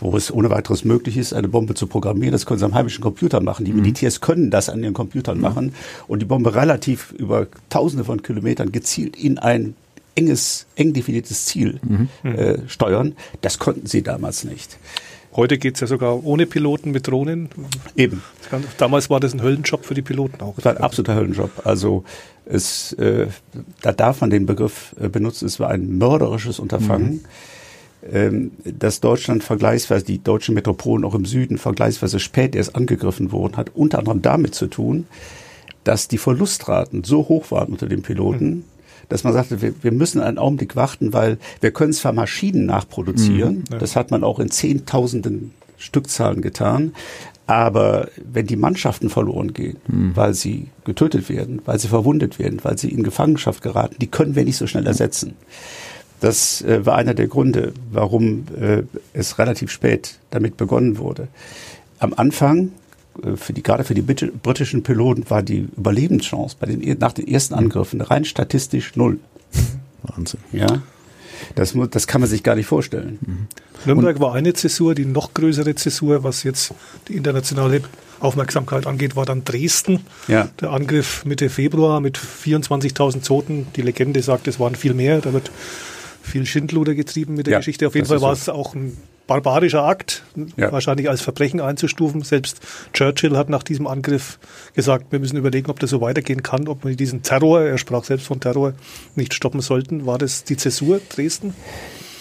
wo 0.00 0.16
es 0.16 0.32
ohne 0.32 0.50
weiteres 0.50 0.84
möglich 0.84 1.16
ist, 1.16 1.34
eine 1.34 1.48
Bombe 1.48 1.74
zu 1.74 1.86
programmieren. 1.86 2.32
Das 2.32 2.46
können 2.46 2.58
sie 2.58 2.64
am 2.64 2.74
heimischen 2.74 3.02
Computer 3.02 3.40
machen. 3.40 3.64
Die 3.64 3.72
mhm. 3.72 3.80
Militärs 3.80 4.20
können 4.20 4.50
das 4.50 4.68
an 4.68 4.82
ihren 4.82 4.94
Computern 4.94 5.36
mhm. 5.36 5.42
machen 5.42 5.74
und 6.08 6.20
die 6.20 6.26
Bombe 6.26 6.54
relativ 6.54 7.12
über 7.12 7.46
Tausende 7.68 8.04
von 8.04 8.22
Kilometern 8.22 8.72
gezielt 8.72 9.16
in 9.16 9.38
ein 9.38 9.74
enges, 10.14 10.66
eng 10.76 10.92
definiertes 10.92 11.46
Ziel 11.46 11.80
mhm. 11.82 12.08
äh, 12.24 12.58
steuern. 12.68 13.14
Das 13.40 13.58
konnten 13.58 13.86
sie 13.86 14.02
damals 14.02 14.44
nicht. 14.44 14.78
Heute 15.32 15.58
geht 15.58 15.74
es 15.74 15.80
ja 15.80 15.86
sogar 15.86 16.24
ohne 16.24 16.46
Piloten 16.46 16.90
mit 16.90 17.06
Drohnen. 17.06 17.50
Eben. 17.94 18.22
Damals 18.78 19.10
war 19.10 19.20
das 19.20 19.32
ein 19.32 19.42
Höllenjob 19.42 19.84
für 19.84 19.94
die 19.94 20.02
Piloten 20.02 20.40
auch. 20.42 20.56
Das 20.56 20.64
war 20.64 20.76
ein 20.76 20.82
absoluter 20.82 21.14
Höllenjob. 21.14 21.64
Also 21.64 22.04
es, 22.46 22.92
äh, 22.94 23.28
da 23.80 23.92
darf 23.92 24.20
man 24.22 24.30
den 24.30 24.46
Begriff 24.46 24.94
äh, 25.00 25.08
benutzen. 25.08 25.46
Es 25.46 25.60
war 25.60 25.70
ein 25.70 25.98
mörderisches 25.98 26.58
Unterfangen. 26.58 27.12
Mhm 27.12 27.24
ähm, 28.10 28.52
dass 28.64 29.00
Deutschland 29.00 29.44
vergleichsweise, 29.44 30.04
die 30.04 30.22
deutschen 30.22 30.54
Metropolen 30.54 31.04
auch 31.04 31.14
im 31.14 31.26
Süden 31.26 31.58
vergleichsweise 31.58 32.18
spät 32.18 32.54
erst 32.54 32.74
angegriffen 32.74 33.30
wurden, 33.30 33.58
hat 33.58 33.72
unter 33.74 33.98
anderem 33.98 34.22
damit 34.22 34.54
zu 34.54 34.68
tun, 34.68 35.06
dass 35.84 36.08
die 36.08 36.18
Verlustraten 36.18 37.04
so 37.04 37.28
hoch 37.28 37.50
waren 37.50 37.72
unter 37.72 37.86
den 37.86 38.02
Piloten, 38.02 38.48
mhm. 38.48 38.64
Dass 39.10 39.24
man 39.24 39.34
sagte, 39.34 39.60
wir, 39.60 39.74
wir, 39.82 39.92
müssen 39.92 40.22
einen 40.22 40.38
Augenblick 40.38 40.76
warten, 40.76 41.12
weil 41.12 41.36
wir 41.60 41.72
können 41.72 41.92
zwar 41.92 42.12
Maschinen 42.12 42.64
nachproduzieren, 42.64 43.56
mhm, 43.56 43.64
ja. 43.72 43.78
das 43.78 43.96
hat 43.96 44.10
man 44.10 44.24
auch 44.24 44.38
in 44.38 44.50
Zehntausenden 44.50 45.52
Stückzahlen 45.76 46.40
getan, 46.40 46.92
aber 47.46 48.08
wenn 48.32 48.46
die 48.46 48.56
Mannschaften 48.56 49.10
verloren 49.10 49.52
gehen, 49.52 49.78
mhm. 49.88 50.12
weil 50.14 50.34
sie 50.34 50.68
getötet 50.84 51.28
werden, 51.28 51.60
weil 51.64 51.78
sie 51.78 51.88
verwundet 51.88 52.38
werden, 52.38 52.60
weil 52.62 52.78
sie 52.78 52.90
in 52.90 53.02
Gefangenschaft 53.02 53.62
geraten, 53.62 53.96
die 54.00 54.06
können 54.06 54.36
wir 54.36 54.44
nicht 54.44 54.56
so 54.56 54.66
schnell 54.66 54.86
ersetzen. 54.86 55.34
Das 56.20 56.62
äh, 56.62 56.86
war 56.86 56.96
einer 56.96 57.14
der 57.14 57.26
Gründe, 57.26 57.72
warum 57.90 58.44
äh, 58.60 58.82
es 59.14 59.38
relativ 59.38 59.70
spät 59.70 60.18
damit 60.30 60.56
begonnen 60.56 60.98
wurde. 60.98 61.28
Am 61.98 62.14
Anfang, 62.14 62.72
für 63.36 63.52
die, 63.52 63.62
gerade 63.62 63.84
für 63.84 63.94
die 63.94 64.02
britischen 64.02 64.82
Piloten, 64.82 65.28
war 65.28 65.42
die 65.42 65.68
Überlebenschance 65.76 66.56
bei 66.58 66.66
den, 66.66 66.98
nach 66.98 67.12
den 67.12 67.28
ersten 67.28 67.54
Angriffen 67.54 68.00
rein 68.00 68.24
statistisch 68.24 68.96
null. 68.96 69.18
Wahnsinn. 70.02 70.40
Ja. 70.52 70.82
Das, 71.54 71.74
das 71.90 72.06
kann 72.06 72.20
man 72.20 72.28
sich 72.28 72.42
gar 72.42 72.54
nicht 72.54 72.66
vorstellen. 72.66 73.18
Mhm. 73.20 73.46
Nürnberg 73.86 74.16
Und, 74.16 74.22
war 74.22 74.34
eine 74.34 74.52
Zäsur, 74.52 74.94
die 74.94 75.06
noch 75.06 75.34
größere 75.34 75.74
Zäsur, 75.74 76.22
was 76.22 76.42
jetzt 76.42 76.74
die 77.08 77.16
internationale 77.16 77.82
Aufmerksamkeit 78.20 78.86
angeht, 78.86 79.16
war 79.16 79.24
dann 79.24 79.44
Dresden. 79.44 80.00
Ja. 80.28 80.48
Der 80.60 80.70
Angriff 80.70 81.24
Mitte 81.24 81.48
Februar 81.48 82.00
mit 82.00 82.18
24.000 82.18 83.24
Toten. 83.24 83.66
Die 83.76 83.82
Legende 83.82 84.22
sagt, 84.22 84.48
es 84.48 84.60
waren 84.60 84.74
viel 84.74 84.94
mehr. 84.94 85.20
Da 85.20 85.32
wird 85.32 85.50
viel 86.22 86.44
Schindluder 86.44 86.94
getrieben 86.94 87.34
mit 87.34 87.46
der 87.46 87.52
ja, 87.52 87.58
Geschichte. 87.58 87.86
Auf 87.86 87.94
jeden 87.94 88.06
Fall 88.06 88.20
war 88.20 88.32
es 88.32 88.44
so. 88.44 88.52
auch 88.52 88.74
ein 88.74 88.96
barbarischer 89.30 89.84
Akt, 89.84 90.24
ja. 90.56 90.72
wahrscheinlich 90.72 91.08
als 91.08 91.20
Verbrechen 91.20 91.60
einzustufen. 91.60 92.22
Selbst 92.22 92.58
Churchill 92.92 93.36
hat 93.36 93.48
nach 93.48 93.62
diesem 93.62 93.86
Angriff 93.86 94.40
gesagt, 94.74 95.12
wir 95.12 95.20
müssen 95.20 95.36
überlegen, 95.36 95.70
ob 95.70 95.78
das 95.78 95.90
so 95.90 96.00
weitergehen 96.00 96.42
kann, 96.42 96.66
ob 96.66 96.84
wir 96.84 96.96
diesen 96.96 97.22
Terror, 97.22 97.62
er 97.62 97.78
sprach 97.78 98.02
selbst 98.02 98.26
von 98.26 98.40
Terror, 98.40 98.72
nicht 99.14 99.32
stoppen 99.32 99.60
sollten. 99.60 100.04
War 100.04 100.18
das 100.18 100.42
die 100.42 100.56
Zäsur 100.56 101.00
Dresden? 101.14 101.54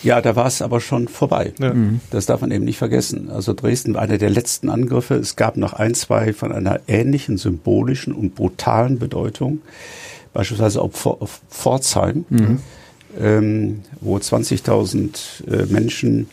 Ja, 0.03 0.21
da 0.21 0.35
war 0.35 0.45
es 0.45 0.61
aber 0.61 0.81
schon 0.81 1.07
vorbei. 1.07 1.51
Ja. 1.57 1.73
Mhm. 1.73 1.99
Das 2.11 2.27
darf 2.27 2.41
man 2.41 2.51
eben 2.51 2.63
nicht 2.63 2.77
vergessen. 2.77 3.31
Also 3.31 3.55
Dresden 3.55 3.95
war 3.95 4.03
einer 4.03 4.19
der 4.19 4.29
letzten 4.29 4.69
Angriffe. 4.69 5.15
Es 5.15 5.35
gab 5.35 5.57
noch 5.57 5.73
ein, 5.73 5.95
zwei 5.95 6.31
von 6.31 6.51
einer 6.51 6.79
ähnlichen 6.87 7.39
symbolischen 7.39 8.13
und 8.13 8.35
brutalen 8.35 8.99
Bedeutung. 8.99 9.63
Beispielsweise 10.31 10.79
auf 10.79 11.41
Pforzheim. 11.49 12.25
Mhm 12.29 12.59
ähm, 13.19 13.81
wo 14.01 14.17
20.000 14.17 15.47
äh, 15.47 15.65
Menschen 15.65 16.27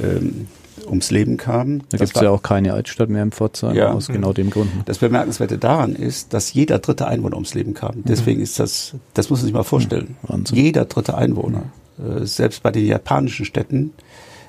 ähm, 0.00 0.46
ums 0.86 1.10
Leben 1.10 1.36
kamen. 1.36 1.82
Da 1.90 1.98
gibt 1.98 2.16
es 2.16 2.22
ja 2.22 2.30
auch 2.30 2.42
keine 2.42 2.72
Altstadt 2.72 3.08
mehr 3.08 3.22
im 3.22 3.32
Pforzheim 3.32 3.74
ja. 3.76 3.92
aus 3.92 4.08
genau 4.08 4.32
dem 4.32 4.50
Grund. 4.50 4.70
Das 4.86 4.98
Bemerkenswerte 4.98 5.58
daran 5.58 5.94
ist, 5.94 6.32
dass 6.32 6.52
jeder 6.52 6.78
dritte 6.78 7.06
Einwohner 7.06 7.36
ums 7.36 7.54
Leben 7.54 7.74
kam. 7.74 8.02
Deswegen 8.04 8.40
ist 8.40 8.58
das, 8.58 8.94
das 9.14 9.30
muss 9.30 9.40
man 9.40 9.46
sich 9.46 9.54
mal 9.54 9.64
vorstellen. 9.64 10.16
Wahnsinn. 10.22 10.56
Jeder 10.56 10.84
dritte 10.86 11.16
Einwohner, 11.16 11.64
äh, 11.98 12.24
selbst 12.24 12.62
bei 12.62 12.70
den 12.70 12.86
japanischen 12.86 13.44
Städten, 13.44 13.92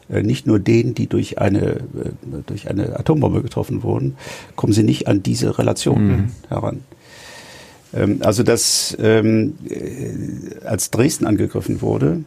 äh, 0.09 0.23
nicht 0.23 0.47
nur 0.47 0.59
denen, 0.59 0.95
die 0.95 1.07
durch 1.07 1.39
eine, 1.39 1.61
äh, 1.71 1.81
durch 2.45 2.69
eine 2.69 2.99
Atombombe 2.99 3.41
getroffen 3.41 3.83
wurden, 3.83 4.15
kommen 4.55 4.73
sie 4.73 4.83
nicht 4.83 5.07
an 5.07 5.23
diese 5.23 5.57
Relation 5.57 6.07
mhm. 6.07 6.31
heran. 6.47 6.81
Ähm, 7.93 8.19
also 8.21 8.43
das, 8.43 8.95
ähm, 8.99 9.55
äh, 9.69 10.65
als 10.65 10.91
Dresden 10.91 11.25
angegriffen 11.25 11.81
wurde, 11.81 12.23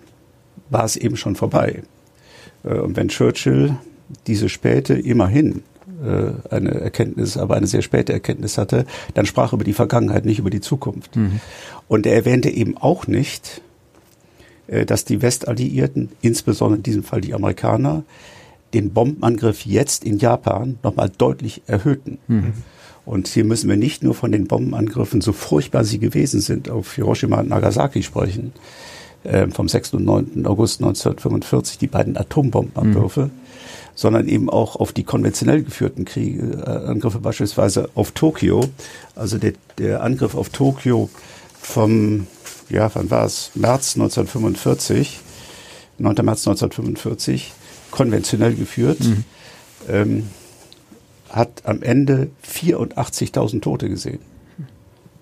war 0.70 0.84
es 0.84 0.96
eben 0.96 1.16
schon 1.16 1.36
vorbei. 1.36 1.82
Äh, 2.66 2.74
und 2.74 2.96
wenn 2.96 3.08
Churchill 3.08 3.76
diese 4.26 4.48
späte 4.48 4.94
immerhin 4.94 5.62
äh, 6.04 6.54
eine 6.54 6.72
Erkenntnis, 6.80 7.36
aber 7.36 7.56
eine 7.56 7.66
sehr 7.66 7.82
späte 7.82 8.12
Erkenntnis 8.12 8.58
hatte, 8.58 8.84
dann 9.14 9.26
sprach 9.26 9.52
er 9.52 9.54
über 9.54 9.64
die 9.64 9.72
Vergangenheit, 9.72 10.24
nicht 10.24 10.38
über 10.38 10.50
die 10.50 10.60
Zukunft. 10.60 11.16
Mhm. 11.16 11.40
Und 11.88 12.06
er 12.06 12.14
erwähnte 12.14 12.50
eben 12.50 12.76
auch 12.76 13.06
nicht, 13.06 13.62
äh, 14.66 14.84
dass 14.84 15.04
die 15.04 15.22
Westalliierten, 15.22 16.10
insbesondere 16.20 16.78
in 16.78 16.82
diesem 16.82 17.02
Fall 17.02 17.20
die 17.20 17.34
Amerikaner, 17.34 18.04
den 18.74 18.92
Bombenangriff 18.92 19.64
jetzt 19.64 20.04
in 20.04 20.18
Japan 20.18 20.78
nochmal 20.82 21.10
deutlich 21.16 21.62
erhöhten. 21.66 22.18
Mhm. 22.26 22.52
Und 23.06 23.28
hier 23.28 23.44
müssen 23.44 23.70
wir 23.70 23.76
nicht 23.76 24.02
nur 24.02 24.14
von 24.14 24.32
den 24.32 24.48
Bombenangriffen, 24.48 25.20
so 25.20 25.32
furchtbar 25.32 25.84
sie 25.84 26.00
gewesen 26.00 26.40
sind, 26.40 26.68
auf 26.68 26.94
Hiroshima 26.94 27.38
und 27.38 27.48
Nagasaki 27.48 28.02
sprechen, 28.02 28.52
äh, 29.26 29.48
vom 29.50 29.68
6. 29.68 29.94
und 29.94 30.04
9. 30.04 30.46
August 30.46 30.80
1945, 30.80 31.78
die 31.78 31.86
beiden 31.86 32.16
Atombombenangriffe, 32.16 33.26
mhm. 33.26 33.30
sondern 33.94 34.28
eben 34.28 34.48
auch 34.50 34.76
auf 34.76 34.92
die 34.92 35.04
konventionell 35.04 35.62
geführten 35.62 36.04
Kriege, 36.04 36.62
äh, 36.64 36.88
Angriffe 36.88 37.18
beispielsweise 37.18 37.90
auf 37.94 38.12
Tokio. 38.12 38.64
Also 39.14 39.38
der, 39.38 39.52
der 39.78 40.02
Angriff 40.02 40.34
auf 40.34 40.50
Tokio 40.50 41.10
vom, 41.60 42.26
ja, 42.68 42.90
wann 42.94 43.10
war 43.10 43.24
es? 43.24 43.50
März 43.54 43.96
1945, 43.96 45.20
9. 45.98 46.14
März 46.22 46.46
1945 46.46 47.52
konventionell 47.90 48.54
geführt, 48.54 49.00
mhm. 49.00 49.24
ähm, 49.88 50.30
hat 51.30 51.62
am 51.64 51.82
Ende 51.82 52.30
84.000 52.46 53.60
Tote 53.60 53.88
gesehen. 53.88 54.20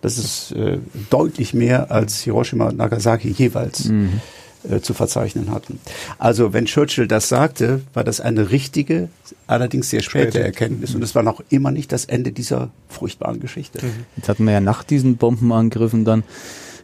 Das 0.04 0.18
ist 0.18 0.52
äh, 0.52 0.78
deutlich 1.08 1.54
mehr 1.54 1.90
als 1.90 2.20
Hiroshima 2.20 2.68
und 2.68 2.76
Nagasaki 2.76 3.30
jeweils. 3.30 3.86
Mhm 3.86 4.20
äh, 4.66 4.80
zu 4.80 4.94
verzeichnen 4.94 5.50
hatten. 5.50 5.78
Also 6.18 6.54
wenn 6.54 6.64
Churchill 6.64 7.06
das 7.06 7.28
sagte, 7.28 7.82
war 7.92 8.02
das 8.02 8.22
eine 8.22 8.50
richtige, 8.50 9.10
allerdings 9.46 9.90
sehr 9.90 10.00
späte 10.00 10.30
Späte. 10.30 10.42
Erkenntnis 10.42 10.94
und 10.94 11.02
es 11.02 11.14
war 11.14 11.22
noch 11.22 11.42
immer 11.50 11.70
nicht 11.70 11.92
das 11.92 12.06
Ende 12.06 12.32
dieser 12.32 12.70
furchtbaren 12.88 13.40
Geschichte. 13.40 13.80
Jetzt 14.16 14.30
hatten 14.30 14.46
wir 14.46 14.54
ja 14.54 14.60
nach 14.60 14.82
diesen 14.82 15.18
Bombenangriffen 15.18 16.06
dann 16.06 16.24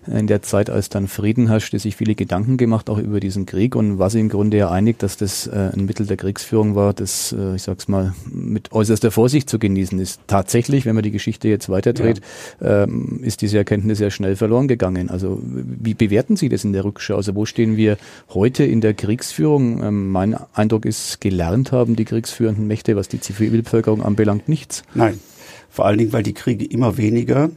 in 0.07 0.27
der 0.27 0.43
Zeit, 0.43 0.71
als 0.71 0.89
dann 0.89 1.09
Frieden 1.09 1.49
herrschte, 1.49 1.79
sich 1.79 1.97
viele 1.97 2.15
Gedanken 2.15 2.57
gemacht, 2.57 2.89
auch 2.89 2.99
über 2.99 3.21
diesen 3.21 3.45
Krieg 3.45 3.77
und 3.77 3.99
war 3.99 4.09
sich 4.09 4.21
im 4.21 4.29
Grunde 4.29 4.57
ja 4.57 4.71
einig, 4.71 4.99
dass 4.99 5.17
das 5.17 5.47
äh, 5.47 5.71
ein 5.75 5.85
Mittel 5.85 6.07
der 6.07 6.17
Kriegsführung 6.17 6.75
war, 6.75 6.95
das, 6.95 7.35
äh, 7.39 7.55
ich 7.55 7.63
sag's 7.63 7.87
mal, 7.87 8.15
mit 8.31 8.73
äußerster 8.73 9.11
Vorsicht 9.11 9.51
zu 9.51 9.59
genießen 9.59 9.99
ist. 9.99 10.21
Tatsächlich, 10.27 10.87
wenn 10.87 10.95
man 10.95 11.05
die 11.05 11.11
Geschichte 11.11 11.49
jetzt 11.49 11.69
weiterdreht, 11.69 12.21
ja. 12.61 12.85
ähm, 12.85 13.21
ist 13.23 13.43
diese 13.43 13.59
Erkenntnis 13.59 13.99
ja 13.99 14.11
schnell 14.11 14.37
verloren 14.37 14.69
gegangen. 14.69 15.11
Also 15.11 15.41
wie 15.43 15.95
bewerten 15.95 16.37
Sie 16.37 16.49
das 16.49 16.65
in 16.65 16.73
der 16.73 16.85
Rückschau? 16.85 17.17
Also 17.17 17.35
wo 17.35 17.45
stehen 17.45 17.77
wir 17.77 17.99
heute 18.31 18.65
in 18.65 18.81
der 18.81 18.95
Kriegsführung? 18.95 19.83
Ähm, 19.83 20.11
mein 20.11 20.35
Eindruck 20.55 20.87
ist, 20.87 21.21
gelernt 21.21 21.73
haben 21.73 21.95
die 21.95 22.07
kriegsführenden 22.07 22.67
Mächte, 22.67 22.97
was 22.97 23.09
die 23.09 23.21
Zivilbevölkerung 23.21 24.03
anbelangt, 24.03 24.49
nichts. 24.49 24.83
Nein, 24.95 25.21
vor 25.69 25.87
allen 25.87 25.99
Dingen, 25.99 26.13
weil 26.13 26.23
die 26.23 26.35
Kriege 26.35 26.65
immer 26.65 26.97
weniger 26.97 27.51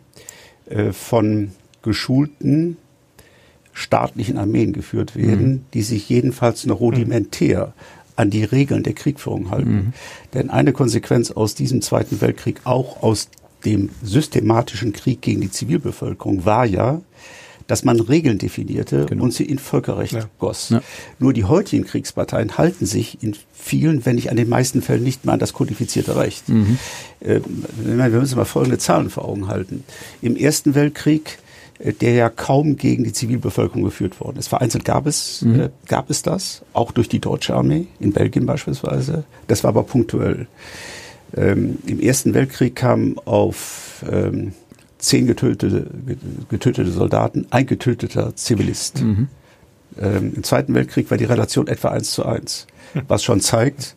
äh, 0.69 0.91
von 0.91 1.51
geschulten 1.83 2.77
staatlichen 3.73 4.37
Armeen 4.37 4.71
geführt 4.73 5.15
werden, 5.15 5.47
mhm. 5.47 5.65
die 5.73 5.81
sich 5.81 6.07
jedenfalls 6.07 6.65
noch 6.65 6.79
rudimentär 6.79 7.73
an 8.15 8.29
die 8.29 8.43
Regeln 8.43 8.83
der 8.83 8.93
Kriegführung 8.93 9.49
halten. 9.49 9.73
Mhm. 9.73 9.93
Denn 10.33 10.49
eine 10.49 10.73
Konsequenz 10.73 11.31
aus 11.31 11.55
diesem 11.55 11.81
Zweiten 11.81 12.21
Weltkrieg, 12.21 12.61
auch 12.63 13.01
aus 13.01 13.29
dem 13.65 13.89
systematischen 14.03 14.93
Krieg 14.93 15.21
gegen 15.21 15.41
die 15.41 15.49
Zivilbevölkerung, 15.49 16.45
war 16.45 16.65
ja, 16.65 17.01
dass 17.65 17.83
man 17.83 17.99
Regeln 17.99 18.37
definierte 18.37 19.05
genau. 19.07 19.23
und 19.23 19.33
sie 19.33 19.45
in 19.45 19.57
Völkerrecht 19.57 20.13
ja. 20.13 20.29
goss. 20.37 20.69
Ja. 20.69 20.81
Nur 21.17 21.33
die 21.33 21.45
heutigen 21.45 21.85
Kriegsparteien 21.85 22.57
halten 22.57 22.85
sich 22.85 23.23
in 23.23 23.35
vielen, 23.53 24.05
wenn 24.05 24.15
nicht 24.15 24.29
an 24.29 24.35
den 24.35 24.49
meisten 24.49 24.81
Fällen, 24.81 25.03
nicht 25.03 25.25
mehr 25.25 25.33
an 25.33 25.39
das 25.39 25.53
kodifizierte 25.53 26.17
Recht. 26.17 26.49
Mhm. 26.49 26.77
Äh, 27.21 27.39
wir 27.83 28.09
müssen 28.09 28.37
mal 28.37 28.45
folgende 28.45 28.77
Zahlen 28.77 29.09
vor 29.09 29.25
Augen 29.25 29.47
halten. 29.47 29.83
Im 30.21 30.35
Ersten 30.35 30.75
Weltkrieg 30.75 31.39
der 31.79 32.13
ja 32.13 32.29
kaum 32.29 32.77
gegen 32.77 33.03
die 33.03 33.13
Zivilbevölkerung 33.13 33.83
geführt 33.83 34.19
worden 34.19 34.37
ist. 34.37 34.47
Vereinzelt 34.47 34.85
gab 34.85 35.05
es, 35.05 35.41
mhm. 35.41 35.59
äh, 35.59 35.69
gab 35.87 36.09
es 36.09 36.21
das, 36.21 36.63
auch 36.73 36.91
durch 36.91 37.09
die 37.09 37.19
deutsche 37.19 37.55
Armee, 37.55 37.87
in 37.99 38.13
Belgien 38.13 38.45
beispielsweise. 38.45 39.23
Das 39.47 39.63
war 39.63 39.69
aber 39.69 39.83
punktuell. 39.83 40.47
Ähm, 41.35 41.79
Im 41.85 41.99
Ersten 41.99 42.33
Weltkrieg 42.33 42.75
kamen 42.75 43.17
auf 43.25 44.05
ähm, 44.09 44.53
zehn 44.99 45.27
getötete, 45.27 45.87
getötete 46.49 46.91
Soldaten 46.91 47.47
ein 47.49 47.65
getöteter 47.65 48.35
Zivilist. 48.35 49.01
Mhm. 49.01 49.27
Ähm, 49.99 50.33
Im 50.35 50.43
Zweiten 50.43 50.73
Weltkrieg 50.73 51.09
war 51.11 51.17
die 51.17 51.25
Relation 51.25 51.67
etwa 51.67 51.89
eins 51.89 52.11
zu 52.11 52.25
eins, 52.25 52.67
was 53.07 53.23
schon 53.23 53.41
zeigt, 53.41 53.95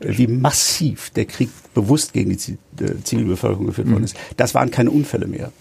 wie 0.00 0.26
massiv 0.26 1.10
der 1.10 1.24
Krieg 1.24 1.50
bewusst 1.74 2.12
gegen 2.12 2.30
die 2.30 2.58
äh, 2.82 3.02
Zivilbevölkerung 3.02 3.66
geführt 3.66 3.88
mhm. 3.88 3.92
worden 3.92 4.04
ist. 4.04 4.16
Das 4.36 4.54
waren 4.54 4.70
keine 4.70 4.90
Unfälle 4.90 5.26
mehr. 5.26 5.52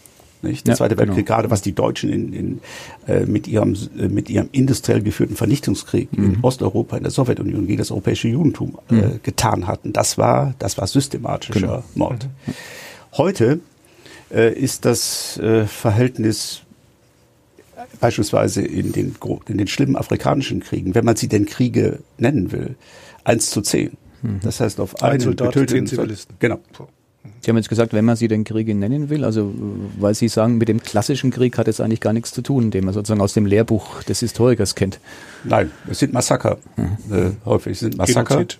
Nicht? 0.43 0.67
Der 0.67 0.73
ja, 0.73 0.77
Zweite 0.77 0.97
Weltkrieg, 0.97 1.25
genau. 1.25 1.37
gerade 1.37 1.49
was 1.49 1.61
die 1.61 1.73
Deutschen 1.73 2.11
in, 2.11 2.33
in, 2.33 2.61
äh, 3.07 3.25
mit, 3.25 3.47
ihrem, 3.47 3.75
äh, 3.97 4.07
mit 4.07 4.29
ihrem 4.29 4.49
industriell 4.51 5.01
geführten 5.01 5.35
Vernichtungskrieg 5.35 6.15
mhm. 6.15 6.25
in 6.25 6.39
Osteuropa, 6.43 6.97
in 6.97 7.03
der 7.03 7.11
Sowjetunion 7.11 7.65
gegen 7.65 7.77
das 7.77 7.91
europäische 7.91 8.27
Judentum 8.27 8.77
äh, 8.89 8.93
mhm. 8.93 9.19
getan 9.23 9.67
hatten, 9.67 9.93
das 9.93 10.17
war, 10.17 10.53
das 10.59 10.77
war 10.77 10.85
systematischer 10.87 11.59
genau. 11.59 11.83
Mord. 11.95 12.27
Mhm. 12.45 12.53
Heute 13.13 13.59
äh, 14.31 14.53
ist 14.53 14.85
das 14.85 15.37
äh, 15.37 15.65
Verhältnis 15.65 16.61
beispielsweise 17.99 18.61
in 18.61 18.91
den, 18.91 19.15
in 19.47 19.57
den 19.57 19.67
schlimmen 19.67 19.95
afrikanischen 19.95 20.59
Kriegen, 20.59 20.95
wenn 20.95 21.05
man 21.05 21.15
sie 21.15 21.27
denn 21.27 21.45
Kriege 21.45 21.99
nennen 22.17 22.51
will, 22.51 22.75
eins 23.23 23.49
zu 23.49 23.61
zehn. 23.61 23.97
Mhm. 24.21 24.39
Das 24.43 24.59
heißt, 24.59 24.79
auf 24.79 25.01
einen 25.01 25.19
Soldat, 25.19 25.53
getöteten 25.53 25.87
Zivilisten. 25.87 26.35
Genau. 26.39 26.59
Sie 27.41 27.49
haben 27.49 27.57
jetzt 27.57 27.69
gesagt, 27.69 27.93
wenn 27.93 28.05
man 28.05 28.15
sie 28.15 28.27
den 28.27 28.43
Kriege 28.43 28.73
nennen 28.75 29.09
will, 29.09 29.23
also 29.23 29.53
weil 29.99 30.13
Sie 30.13 30.27
sagen, 30.27 30.57
mit 30.57 30.67
dem 30.67 30.81
klassischen 30.81 31.31
Krieg 31.31 31.57
hat 31.57 31.67
es 31.67 31.79
eigentlich 31.79 32.01
gar 32.01 32.13
nichts 32.13 32.31
zu 32.31 32.41
tun, 32.41 32.71
den 32.71 32.85
man 32.85 32.93
sozusagen 32.93 33.21
aus 33.21 33.33
dem 33.33 33.45
Lehrbuch 33.45 34.03
des 34.03 34.21
Historikers 34.21 34.75
kennt. 34.75 34.99
Nein, 35.43 35.71
es 35.89 35.99
sind 35.99 36.13
Massaker. 36.13 36.57
Mhm. 36.75 37.15
Äh, 37.15 37.31
häufig 37.45 37.79
sind 37.79 37.97
Massaker. 37.97 38.35
Genozid. 38.35 38.59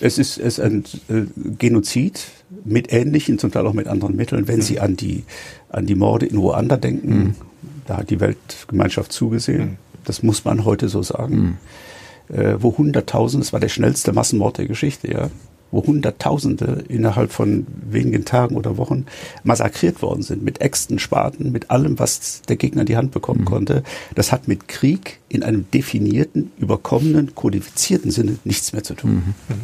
Es 0.00 0.18
ist, 0.18 0.38
es 0.38 0.58
ist 0.58 0.60
ein 0.60 0.84
äh, 1.08 1.22
Genozid 1.58 2.26
mit 2.64 2.92
ähnlichen, 2.92 3.38
zum 3.38 3.50
Teil 3.50 3.66
auch 3.66 3.72
mit 3.72 3.88
anderen 3.88 4.16
Mitteln. 4.16 4.48
Wenn 4.48 4.56
mhm. 4.56 4.62
Sie 4.62 4.80
an 4.80 4.96
die, 4.96 5.24
an 5.70 5.86
die 5.86 5.94
Morde 5.94 6.26
in 6.26 6.36
Ruanda 6.36 6.76
denken, 6.76 7.18
mhm. 7.18 7.34
da 7.86 7.98
hat 7.98 8.10
die 8.10 8.20
Weltgemeinschaft 8.20 9.12
zugesehen. 9.12 9.62
Mhm. 9.62 9.76
Das 10.04 10.22
muss 10.22 10.44
man 10.44 10.64
heute 10.64 10.88
so 10.88 11.02
sagen. 11.02 11.58
Mhm. 12.28 12.36
Äh, 12.36 12.62
wo 12.62 12.76
hunderttausend, 12.76 13.42
das 13.42 13.52
war 13.52 13.60
der 13.60 13.68
schnellste 13.68 14.12
Massenmord 14.12 14.58
der 14.58 14.66
Geschichte, 14.66 15.10
ja 15.10 15.30
wo 15.70 15.84
Hunderttausende 15.86 16.84
innerhalb 16.88 17.32
von 17.32 17.66
wenigen 17.90 18.24
Tagen 18.24 18.56
oder 18.56 18.76
Wochen 18.76 19.06
massakriert 19.44 20.02
worden 20.02 20.22
sind, 20.22 20.42
mit 20.42 20.60
Äxten, 20.60 20.98
Spaten, 20.98 21.52
mit 21.52 21.70
allem, 21.70 21.98
was 21.98 22.42
der 22.48 22.56
Gegner 22.56 22.82
in 22.82 22.86
die 22.86 22.96
Hand 22.96 23.12
bekommen 23.12 23.40
mhm. 23.40 23.46
konnte. 23.46 23.82
Das 24.14 24.32
hat 24.32 24.48
mit 24.48 24.68
Krieg 24.68 25.20
in 25.28 25.42
einem 25.42 25.70
definierten, 25.70 26.52
überkommenen, 26.58 27.34
kodifizierten 27.34 28.10
Sinne 28.10 28.38
nichts 28.44 28.72
mehr 28.72 28.82
zu 28.82 28.94
tun. 28.94 29.34
Mhm. 29.48 29.54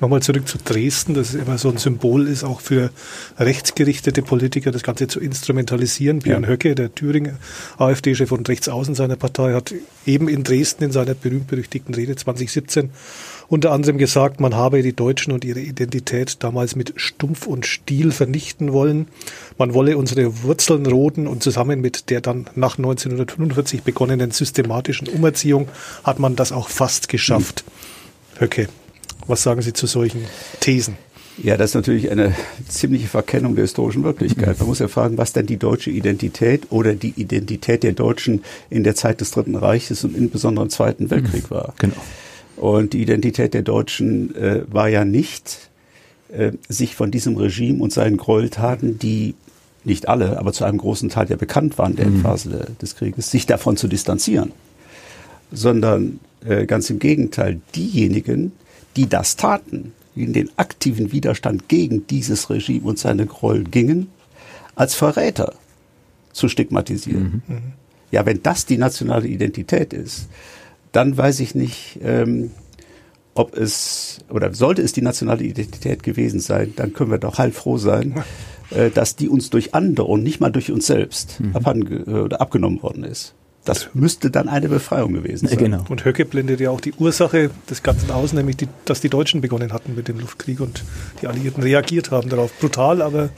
Nochmal 0.00 0.22
zurück 0.22 0.46
zu 0.46 0.58
Dresden, 0.58 1.14
das 1.14 1.34
immer 1.34 1.58
so 1.58 1.70
ein 1.70 1.76
Symbol 1.76 2.28
ist, 2.28 2.44
auch 2.44 2.60
für 2.60 2.90
rechtsgerichtete 3.38 4.22
Politiker, 4.22 4.70
das 4.70 4.84
Ganze 4.84 5.08
zu 5.08 5.18
instrumentalisieren. 5.18 6.20
Björn 6.20 6.44
ja. 6.44 6.48
Höcke, 6.48 6.74
der 6.74 6.94
Thüringer 6.94 7.36
AfD-Chef 7.78 8.30
und 8.30 8.48
Rechtsaußen 8.48 8.94
seiner 8.94 9.16
Partei, 9.16 9.54
hat 9.54 9.74
eben 10.06 10.28
in 10.28 10.44
Dresden 10.44 10.84
in 10.84 10.92
seiner 10.92 11.14
berühmt-berüchtigten 11.14 11.94
Rede 11.94 12.14
2017 12.14 12.90
unter 13.48 13.72
anderem 13.72 13.96
gesagt, 13.96 14.40
man 14.40 14.54
habe 14.54 14.82
die 14.82 14.92
Deutschen 14.92 15.32
und 15.32 15.44
ihre 15.44 15.60
Identität 15.60 16.42
damals 16.42 16.76
mit 16.76 16.92
Stumpf 16.96 17.46
und 17.46 17.64
Stiel 17.64 18.10
vernichten 18.12 18.72
wollen. 18.72 19.08
Man 19.56 19.72
wolle 19.72 19.96
unsere 19.96 20.42
Wurzeln 20.42 20.84
roden 20.86 21.26
und 21.26 21.42
zusammen 21.42 21.80
mit 21.80 22.10
der 22.10 22.20
dann 22.20 22.46
nach 22.54 22.76
1945 22.76 23.82
begonnenen 23.82 24.30
systematischen 24.30 25.08
Umerziehung 25.08 25.68
hat 26.04 26.18
man 26.18 26.36
das 26.36 26.52
auch 26.52 26.68
fast 26.68 27.08
geschafft. 27.08 27.64
Höcke, 28.38 28.68
was 29.26 29.42
sagen 29.42 29.62
Sie 29.62 29.72
zu 29.72 29.86
solchen 29.86 30.24
Thesen? 30.60 30.96
Ja, 31.42 31.56
das 31.56 31.70
ist 31.70 31.74
natürlich 31.74 32.10
eine 32.10 32.34
ziemliche 32.66 33.06
Verkennung 33.06 33.54
der 33.54 33.62
historischen 33.62 34.02
Wirklichkeit. 34.02 34.58
Man 34.58 34.68
muss 34.68 34.80
ja 34.80 34.88
fragen, 34.88 35.18
was 35.18 35.32
denn 35.32 35.46
die 35.46 35.56
deutsche 35.56 35.90
Identität 35.90 36.66
oder 36.70 36.94
die 36.94 37.14
Identität 37.16 37.84
der 37.84 37.92
Deutschen 37.92 38.42
in 38.70 38.82
der 38.82 38.96
Zeit 38.96 39.20
des 39.20 39.30
Dritten 39.30 39.54
Reiches 39.54 40.02
und 40.02 40.16
insbesondere 40.16 40.64
im 40.64 40.70
Zweiten 40.70 41.10
Weltkrieg 41.10 41.50
war. 41.50 41.74
Genau. 41.78 41.96
Und 42.60 42.92
die 42.92 43.02
Identität 43.02 43.54
der 43.54 43.62
Deutschen 43.62 44.34
äh, 44.34 44.62
war 44.68 44.88
ja 44.88 45.04
nicht, 45.04 45.70
äh, 46.30 46.52
sich 46.68 46.94
von 46.94 47.10
diesem 47.10 47.36
Regime 47.36 47.82
und 47.82 47.92
seinen 47.92 48.16
Gräueltaten, 48.16 48.98
die 48.98 49.34
nicht 49.84 50.08
alle, 50.08 50.38
aber 50.38 50.52
zu 50.52 50.64
einem 50.64 50.78
großen 50.78 51.08
Teil 51.08 51.30
ja 51.30 51.36
bekannt 51.36 51.78
waren 51.78 51.96
der 51.96 52.06
mhm. 52.06 52.16
Endphase 52.16 52.66
des 52.82 52.96
Krieges, 52.96 53.30
sich 53.30 53.46
davon 53.46 53.76
zu 53.76 53.88
distanzieren, 53.88 54.52
sondern 55.52 56.20
äh, 56.44 56.66
ganz 56.66 56.90
im 56.90 56.98
Gegenteil, 56.98 57.60
diejenigen, 57.74 58.52
die 58.96 59.08
das 59.08 59.36
taten, 59.36 59.92
die 60.14 60.24
in 60.24 60.32
den 60.32 60.50
aktiven 60.56 61.12
Widerstand 61.12 61.68
gegen 61.68 62.06
dieses 62.06 62.50
Regime 62.50 62.86
und 62.86 62.98
seine 62.98 63.26
Gräuel 63.26 63.64
gingen, 63.64 64.08
als 64.74 64.94
Verräter 64.94 65.54
zu 66.32 66.48
stigmatisieren. 66.48 67.42
Mhm. 67.46 67.58
Ja, 68.10 68.26
wenn 68.26 68.42
das 68.42 68.66
die 68.66 68.78
nationale 68.78 69.28
Identität 69.28 69.92
ist, 69.92 70.28
dann 70.92 71.16
weiß 71.16 71.40
ich 71.40 71.54
nicht, 71.54 71.98
ähm, 72.02 72.50
ob 73.34 73.56
es 73.56 74.18
oder 74.30 74.52
sollte 74.52 74.82
es 74.82 74.92
die 74.92 75.02
nationale 75.02 75.44
Identität 75.44 76.02
gewesen 76.02 76.40
sein, 76.40 76.72
dann 76.76 76.92
können 76.92 77.10
wir 77.10 77.18
doch 77.18 77.38
heilfroh 77.38 77.78
sein, 77.78 78.22
äh, 78.70 78.90
dass 78.90 79.16
die 79.16 79.28
uns 79.28 79.50
durch 79.50 79.74
andere 79.74 80.06
und 80.06 80.22
nicht 80.22 80.40
mal 80.40 80.50
durch 80.50 80.70
uns 80.72 80.86
selbst 80.86 81.40
mhm. 81.40 81.54
oder 81.54 82.40
abgenommen 82.40 82.82
worden 82.82 83.04
ist. 83.04 83.34
Das 83.64 83.90
müsste 83.92 84.30
dann 84.30 84.48
eine 84.48 84.68
Befreiung 84.68 85.12
gewesen 85.12 85.46
sein. 85.46 85.58
Genau. 85.58 85.84
Und 85.90 86.04
Höcke 86.06 86.24
blendet 86.24 86.58
ja 86.58 86.70
auch 86.70 86.80
die 86.80 86.94
Ursache 86.94 87.50
des 87.68 87.82
Ganzen 87.82 88.10
aus, 88.10 88.32
nämlich 88.32 88.56
die, 88.56 88.68
dass 88.86 89.02
die 89.02 89.10
Deutschen 89.10 89.42
begonnen 89.42 89.74
hatten 89.74 89.94
mit 89.94 90.08
dem 90.08 90.18
Luftkrieg 90.18 90.60
und 90.60 90.84
die 91.20 91.26
Alliierten 91.26 91.62
reagiert 91.62 92.10
haben 92.10 92.30
darauf. 92.30 92.50
Brutal, 92.58 93.02
aber. 93.02 93.28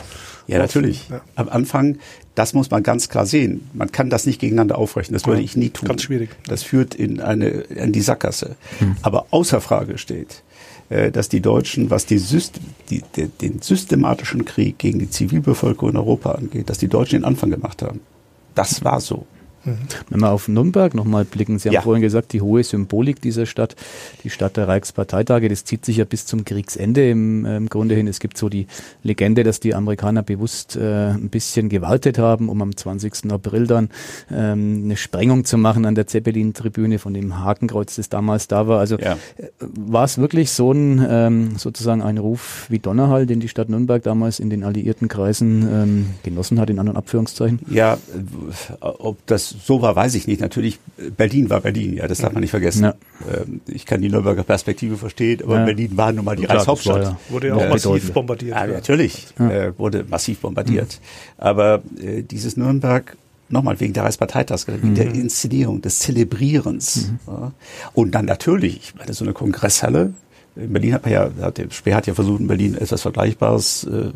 Ja, 0.51 0.59
natürlich. 0.59 1.09
Ja. 1.09 1.21
Am 1.37 1.49
Anfang 1.49 1.99
das 2.41 2.55
muss 2.55 2.71
man 2.71 2.83
ganz 2.83 3.11
klar 3.11 3.27
sehen. 3.27 3.69
Man 3.75 3.93
kann 3.93 4.09
das 4.09 4.25
nicht 4.25 4.41
gegeneinander 4.41 4.79
aufrechnen. 4.79 5.13
Das 5.13 5.27
würde 5.27 5.43
ich 5.43 5.57
nie 5.57 5.69
tun. 5.69 5.89
Ganz 5.89 6.03
schwierig. 6.03 6.31
Das 6.47 6.63
führt 6.63 6.95
in 6.95 7.21
eine, 7.21 7.49
in 7.49 7.93
die 7.93 8.01
Sackgasse. 8.01 8.57
Hm. 8.79 8.97
Aber 9.03 9.27
außer 9.31 9.61
Frage 9.61 9.99
steht, 9.99 10.43
äh, 10.89 11.11
dass 11.11 11.29
die 11.29 11.41
Deutschen, 11.41 11.91
was 11.91 12.07
die, 12.07 12.17
Syst 12.17 12.59
die, 12.89 13.03
den 13.43 13.61
systematischen 13.61 14.47
Krieg 14.47 14.79
gegen 14.79 14.99
die 15.01 15.11
Zivilbevölkerung 15.11 15.91
in 15.91 15.97
Europa 15.99 16.33
angeht, 16.33 16.71
dass 16.71 16.79
die 16.79 16.89
Deutschen 16.89 17.21
den 17.21 17.25
Anfang 17.27 17.51
gemacht 17.51 17.83
haben. 17.83 18.01
Das 18.55 18.85
war 18.85 19.01
so. 19.01 19.27
Wenn 20.09 20.21
wir 20.21 20.31
auf 20.31 20.49
Nürnberg 20.49 20.95
nochmal 20.95 21.25
blicken, 21.25 21.59
Sie 21.59 21.69
haben 21.69 21.75
Ja. 21.75 21.83
vorhin 21.83 22.01
gesagt, 22.03 22.33
die 22.33 22.41
hohe 22.41 22.65
Symbolik 22.65 23.21
dieser 23.21 23.45
Stadt, 23.47 23.77
die 24.25 24.31
Stadt 24.31 24.57
der 24.57 24.69
Reichsparteitage, 24.69 25.49
das 25.49 25.65
zieht 25.65 25.85
sich 25.85 25.99
ja 25.99 26.05
bis 26.05 26.25
zum 26.27 26.45
Kriegsende 26.45 27.11
im, 27.11 27.45
äh, 27.45 27.57
im 27.57 27.69
Grunde 27.69 27.95
hin. 27.95 28.09
Es 28.09 28.21
gibt 28.21 28.39
so 28.39 28.49
die 28.49 28.67
Legende, 29.03 29.45
dass 29.45 29.61
die 29.61 29.75
Amerikaner 29.75 30.23
bewusst 30.23 30.77
äh, 30.77 31.09
ein 31.11 31.29
bisschen 31.29 31.69
gewaltet 31.69 32.19
haben, 32.19 32.49
um 32.49 32.63
am 32.63 32.77
20. 32.77 33.31
April 33.31 33.67
dann 33.67 33.91
ähm, 34.31 34.83
eine 34.85 34.97
Sprengung 34.97 35.45
zu 35.45 35.59
machen 35.59 35.85
an 35.85 35.95
der 35.95 36.07
Zeppelin-Tribüne 36.07 36.99
von 36.99 37.13
dem 37.15 37.39
Hakenkreuz, 37.39 37.97
das 37.97 38.09
damals 38.09 38.49
da 38.49 38.67
war. 38.67 38.79
Also 38.81 38.97
Ja. 38.99 39.19
äh, 39.37 39.49
war 39.61 40.05
es 40.05 40.19
wirklich 40.19 40.51
so 40.53 40.73
ein 40.73 41.05
ähm, 41.09 41.57
sozusagen 41.59 42.03
ein 42.03 42.19
Ruf 42.19 42.67
wie 42.71 42.79
Donnerhall, 42.79 43.27
den 43.27 43.41
die 43.41 43.49
Stadt 43.49 43.69
Nürnberg 43.69 44.03
damals 44.03 44.41
in 44.41 44.49
den 44.51 44.65
alliierten 44.65 45.09
Kreisen 45.09 45.69
ähm, 45.71 46.07
genossen 46.23 46.59
hat, 46.61 46.71
in 46.71 46.79
anderen 46.79 46.97
Abführungszeichen? 46.97 47.61
Ja, 47.71 47.99
ob 48.81 49.25
das 49.27 49.50
so 49.51 49.83
war, 49.83 49.95
weiß 49.97 50.15
ich 50.15 50.27
nicht. 50.27 50.41
Natürlich, 50.41 50.79
äh, 50.99 51.11
Berlin 51.11 51.51
war 51.51 51.61
Berlin, 51.61 51.95
ja, 51.95 52.07
das 52.09 52.19
darf 52.19 52.33
man 52.33 52.41
nicht 52.41 52.51
vergessen. 52.51 52.85
Ja. 52.85 52.95
Ähm, 53.31 53.61
Ich 53.67 53.85
kann 53.87 54.01
die 54.01 54.09
Nürnberger 54.09 54.43
Perspektive 54.45 54.97
verstehen, 54.97 55.41
aber 55.45 55.59
Ja. 55.61 55.65
Berlin 55.65 55.97
war 55.97 56.13
nun 56.13 56.25
mal 56.25 56.37
die 56.37 56.45
Klar, 56.45 56.59
Reichshauptstadt. 56.59 57.03
ja 57.03 57.19
Wurde 57.29 57.49
ja 57.49 57.55
auch 57.57 57.69
massiv 57.69 58.13
bombardiert. 58.13 58.57
Ja, 58.57 58.67
ja. 58.67 58.73
natürlich, 58.75 59.27
äh, 59.39 59.73
wurde 59.79 60.05
massiv 60.09 60.41
bombardiert. 60.41 61.01
Aber 61.39 61.83
äh, 62.01 62.23
dieses 62.23 62.57
Nürnberg, 62.57 63.17
nochmal 63.49 63.81
wegen 63.81 63.93
der 63.93 64.05
Reichsparteitags, 64.05 64.69
wegen 64.69 64.95
der 64.95 65.07
Inszenierung, 65.13 65.83
des 65.83 65.99
Zelebrierens. 66.01 67.11
Ja. 67.27 67.53
Und 67.95 68.15
dann 68.15 68.25
natürlich, 68.27 68.77
ich 68.79 68.95
meine, 68.95 69.13
so 69.13 69.25
eine 69.25 69.33
Kongresshalle, 69.35 70.15
in 70.57 70.73
Berlin 70.73 70.95
hat 70.95 71.05
man 71.05 71.13
ja, 71.13 71.31
hat 71.41 71.59
der 71.59 71.71
Speer 71.71 71.97
hat 71.97 72.07
ja 72.07 72.15
versucht, 72.15 72.41
in 72.41 72.47
Berlin 72.47 72.75
etwas 72.75 73.03
Vergleichbares 73.03 73.85
äh, 73.85 74.11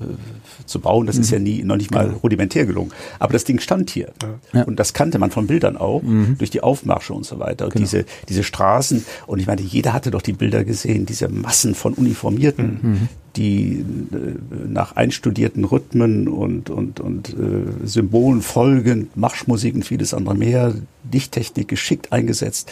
zu 0.67 0.81
bauen. 0.81 1.07
Das 1.07 1.17
ist 1.17 1.31
ja 1.31 1.39
nie, 1.39 1.63
noch 1.63 1.77
nicht 1.77 1.91
mal 1.91 2.11
rudimentär 2.23 2.67
gelungen. 2.67 2.93
Aber 3.19 3.33
das 3.33 3.45
Ding 3.45 3.61
stand 3.61 3.91
hier. 3.91 4.13
Ja. 4.53 4.63
Und 4.65 4.79
das 4.79 4.93
kannte 4.93 5.19
man 5.19 5.31
von 5.31 5.47
Bildern 5.47 5.77
auch, 5.77 6.03
durch 6.39 6.51
die 6.51 6.63
Aufmarsche 6.63 7.15
und 7.15 7.25
so 7.25 7.39
weiter. 7.39 7.67
Und 7.67 7.79
diese, 7.79 8.05
diese 8.29 8.43
Straßen, 8.43 9.05
und 9.27 9.39
ich 9.39 9.47
meine, 9.47 9.63
jeder 9.63 9.93
hatte 9.93 10.11
doch 10.11 10.23
die 10.23 10.33
Bilder 10.33 10.65
gesehen, 10.65 11.07
diese 11.07 11.29
Massen 11.29 11.75
von 11.75 11.95
Uniformierten, 11.95 13.09
die 13.37 13.85
äh, 14.13 14.69
nach 14.69 14.97
einstudierten 14.97 15.65
Rhythmen 15.65 16.29
und, 16.29 16.71
und, 16.71 17.01
und 17.01 17.31
äh, 17.31 17.87
Symbolen 17.87 18.43
folgend, 18.43 19.17
Marschmusik 19.17 19.75
und 19.75 19.85
vieles 19.85 20.15
andere 20.15 20.35
mehr, 20.35 20.75
Dichttechnik 21.03 21.69
geschickt 21.69 22.13
eingesetzt. 22.13 22.71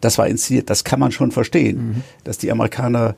Das 0.00 0.18
war 0.18 0.26
inszeniert, 0.26 0.70
das 0.70 0.84
kann 0.84 1.00
man 1.00 1.12
schon 1.12 1.32
verstehen, 1.32 2.02
dass 2.24 2.38
die 2.38 2.50
Amerikaner 2.50 3.14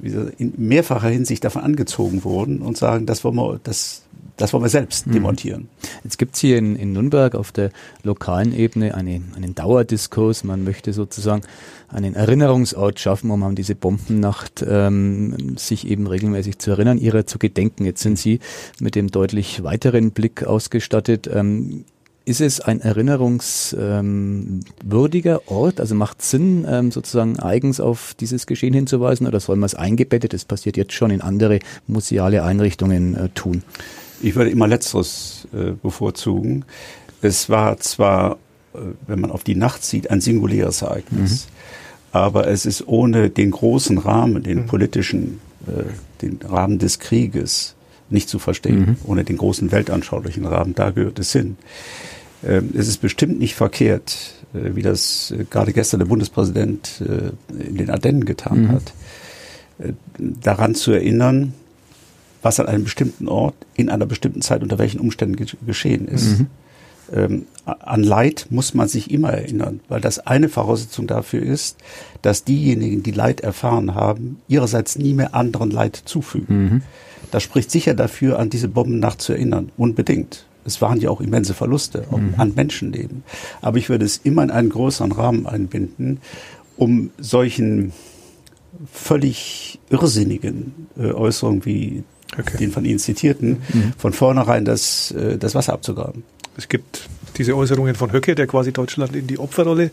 in 0.00 0.52
mehrfacher 0.56 1.08
Hinsicht 1.08 1.44
davon 1.44 1.62
angezogen 1.62 2.24
wurden 2.24 2.60
und 2.60 2.76
sagen, 2.76 3.06
das 3.06 3.24
wollen 3.24 3.36
wir, 3.36 3.60
das, 3.62 4.03
das 4.36 4.52
wollen 4.52 4.64
wir 4.64 4.68
selbst 4.68 5.06
demontieren. 5.06 5.68
Jetzt 6.02 6.18
gibt's 6.18 6.40
hier 6.40 6.58
in, 6.58 6.74
in 6.74 6.92
Nürnberg 6.92 7.36
auf 7.36 7.52
der 7.52 7.70
lokalen 8.02 8.52
Ebene 8.52 8.94
eine, 8.94 9.22
einen 9.36 9.54
Dauerdiskurs. 9.54 10.42
Man 10.42 10.64
möchte 10.64 10.92
sozusagen 10.92 11.42
einen 11.88 12.14
Erinnerungsort 12.14 12.98
schaffen, 12.98 13.30
um 13.30 13.42
an 13.44 13.54
diese 13.54 13.76
Bombennacht 13.76 14.64
ähm, 14.66 15.56
sich 15.56 15.86
eben 15.86 16.08
regelmäßig 16.08 16.58
zu 16.58 16.72
erinnern, 16.72 16.98
ihrer 16.98 17.26
zu 17.26 17.38
gedenken. 17.38 17.84
Jetzt 17.84 18.02
sind 18.02 18.18
Sie 18.18 18.40
mit 18.80 18.96
dem 18.96 19.10
deutlich 19.10 19.62
weiteren 19.62 20.10
Blick 20.10 20.42
ausgestattet. 20.42 21.30
Ähm, 21.32 21.84
ist 22.26 22.40
es 22.40 22.60
ein 22.60 22.80
erinnerungswürdiger 22.80 25.34
ähm, 25.34 25.40
Ort? 25.46 25.78
Also 25.78 25.94
macht 25.94 26.22
Sinn, 26.22 26.66
ähm, 26.68 26.90
sozusagen 26.90 27.38
eigens 27.38 27.80
auf 27.80 28.14
dieses 28.18 28.46
Geschehen 28.46 28.72
hinzuweisen 28.72 29.26
oder 29.26 29.40
soll 29.40 29.56
man 29.56 29.66
es 29.66 29.74
eingebettet, 29.74 30.32
das 30.32 30.46
passiert 30.46 30.78
jetzt 30.78 30.94
schon, 30.94 31.10
in 31.10 31.20
andere 31.20 31.58
museale 31.86 32.42
Einrichtungen 32.42 33.14
äh, 33.14 33.28
tun? 33.28 33.62
Ich 34.24 34.36
würde 34.36 34.50
immer 34.50 34.66
Letzteres 34.66 35.46
äh, 35.52 35.72
bevorzugen. 35.72 36.64
Es 37.20 37.50
war 37.50 37.78
zwar, 37.78 38.38
äh, 38.74 38.78
wenn 39.06 39.20
man 39.20 39.30
auf 39.30 39.44
die 39.44 39.54
Nacht 39.54 39.84
sieht, 39.84 40.10
ein 40.10 40.20
singuläres 40.20 40.82
Ereignis, 40.82 41.48
aber 42.10 42.46
es 42.48 42.64
ist 42.64 42.88
ohne 42.88 43.28
den 43.28 43.50
großen 43.50 43.98
Rahmen, 43.98 44.42
den 44.42 44.66
politischen, 44.66 45.40
äh, 45.66 45.82
den 46.22 46.40
Rahmen 46.42 46.78
des 46.78 47.00
Krieges 47.00 47.74
nicht 48.08 48.28
zu 48.28 48.38
verstehen, 48.38 48.96
ohne 49.04 49.24
den 49.24 49.36
großen 49.36 49.72
weltanschaulichen 49.72 50.46
Rahmen, 50.46 50.74
da 50.74 50.90
gehört 50.90 51.18
es 51.18 51.32
hin. 51.32 51.56
Ähm, 52.46 52.70
es 52.74 52.88
ist 52.88 53.02
bestimmt 53.02 53.38
nicht 53.38 53.54
verkehrt, 53.54 54.34
äh, 54.54 54.74
wie 54.74 54.82
das 54.82 55.32
äh, 55.32 55.44
gerade 55.44 55.72
gestern 55.72 56.00
der 56.00 56.06
Bundespräsident 56.06 57.02
in 57.48 57.76
den 57.76 57.90
Ardennen 57.90 58.24
getan 58.24 58.68
hat, 58.68 58.92
äh, 59.78 59.92
daran 60.18 60.74
zu 60.74 60.92
erinnern, 60.92 61.52
was 62.44 62.60
an 62.60 62.66
einem 62.68 62.84
bestimmten 62.84 63.26
Ort 63.26 63.54
in 63.74 63.88
einer 63.90 64.06
bestimmten 64.06 64.40
Zeit 64.42 64.62
unter 64.62 64.78
welchen 64.78 65.00
Umständen 65.00 65.34
ge 65.36 65.46
geschehen 65.66 66.06
ist. 66.06 66.44
Ähm, 67.12 67.46
a- 67.66 67.72
an 67.72 68.02
Leid 68.02 68.46
muss 68.50 68.72
man 68.74 68.88
sich 68.88 69.10
immer 69.10 69.30
erinnern, 69.30 69.80
weil 69.88 70.00
das 70.00 70.20
eine 70.20 70.48
Voraussetzung 70.48 71.06
dafür 71.06 71.42
ist, 71.42 71.76
dass 72.22 72.44
diejenigen, 72.44 73.02
die 73.02 73.10
Leid 73.10 73.40
erfahren 73.40 73.94
haben, 73.94 74.38
ihrerseits 74.48 74.96
nie 74.96 75.12
mehr 75.14 75.34
anderen 75.34 75.70
Leid 75.70 75.96
zufügen. 76.04 76.82
Das 77.30 77.42
spricht 77.42 77.70
sicher 77.70 77.94
dafür, 77.94 78.38
an 78.38 78.48
diese 78.48 78.68
Bombennacht 78.68 79.20
zu 79.20 79.32
erinnern, 79.32 79.70
unbedingt. 79.76 80.46
Es 80.64 80.80
waren 80.80 80.98
ja 81.00 81.10
auch 81.10 81.20
immense 81.20 81.52
Verluste 81.52 82.04
auch 82.10 82.20
an 82.38 82.52
Menschenleben. 82.54 83.22
Aber 83.60 83.76
ich 83.76 83.88
würde 83.90 84.04
es 84.06 84.16
immer 84.24 84.42
in 84.42 84.50
einen 84.50 84.70
größeren 84.70 85.12
Rahmen 85.12 85.46
einbinden, 85.46 86.20
um 86.76 87.10
solchen 87.18 87.92
völlig 88.90 89.78
irrsinnigen 89.90 90.88
äh, 90.98 91.12
Äußerungen 91.12 91.64
wie 91.64 92.02
Okay. 92.38 92.56
den 92.58 92.72
von 92.72 92.84
Ihnen 92.84 92.98
zitierten, 92.98 93.58
von 93.96 94.12
vornherein 94.12 94.64
das, 94.64 95.12
äh, 95.12 95.38
das 95.38 95.54
Wasser 95.54 95.72
abzugraben. 95.72 96.24
Es 96.56 96.68
gibt 96.68 97.08
diese 97.36 97.56
Äußerungen 97.56 97.94
von 97.94 98.12
Höcke, 98.12 98.34
der 98.34 98.46
quasi 98.46 98.72
Deutschland 98.72 99.14
in 99.14 99.26
die 99.26 99.38
Opferrolle 99.38 99.90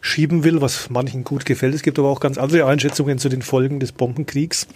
schieben 0.00 0.44
will, 0.44 0.60
was 0.60 0.90
manchen 0.90 1.24
gut 1.24 1.46
gefällt. 1.46 1.74
Es 1.74 1.82
gibt 1.82 1.98
aber 1.98 2.10
auch 2.10 2.20
ganz 2.20 2.36
andere 2.36 2.66
Einschätzungen 2.66 3.18
zu 3.18 3.30
den 3.30 3.40
Folgen 3.40 3.80
des 3.80 3.92
Bombenkriegs. 3.92 4.66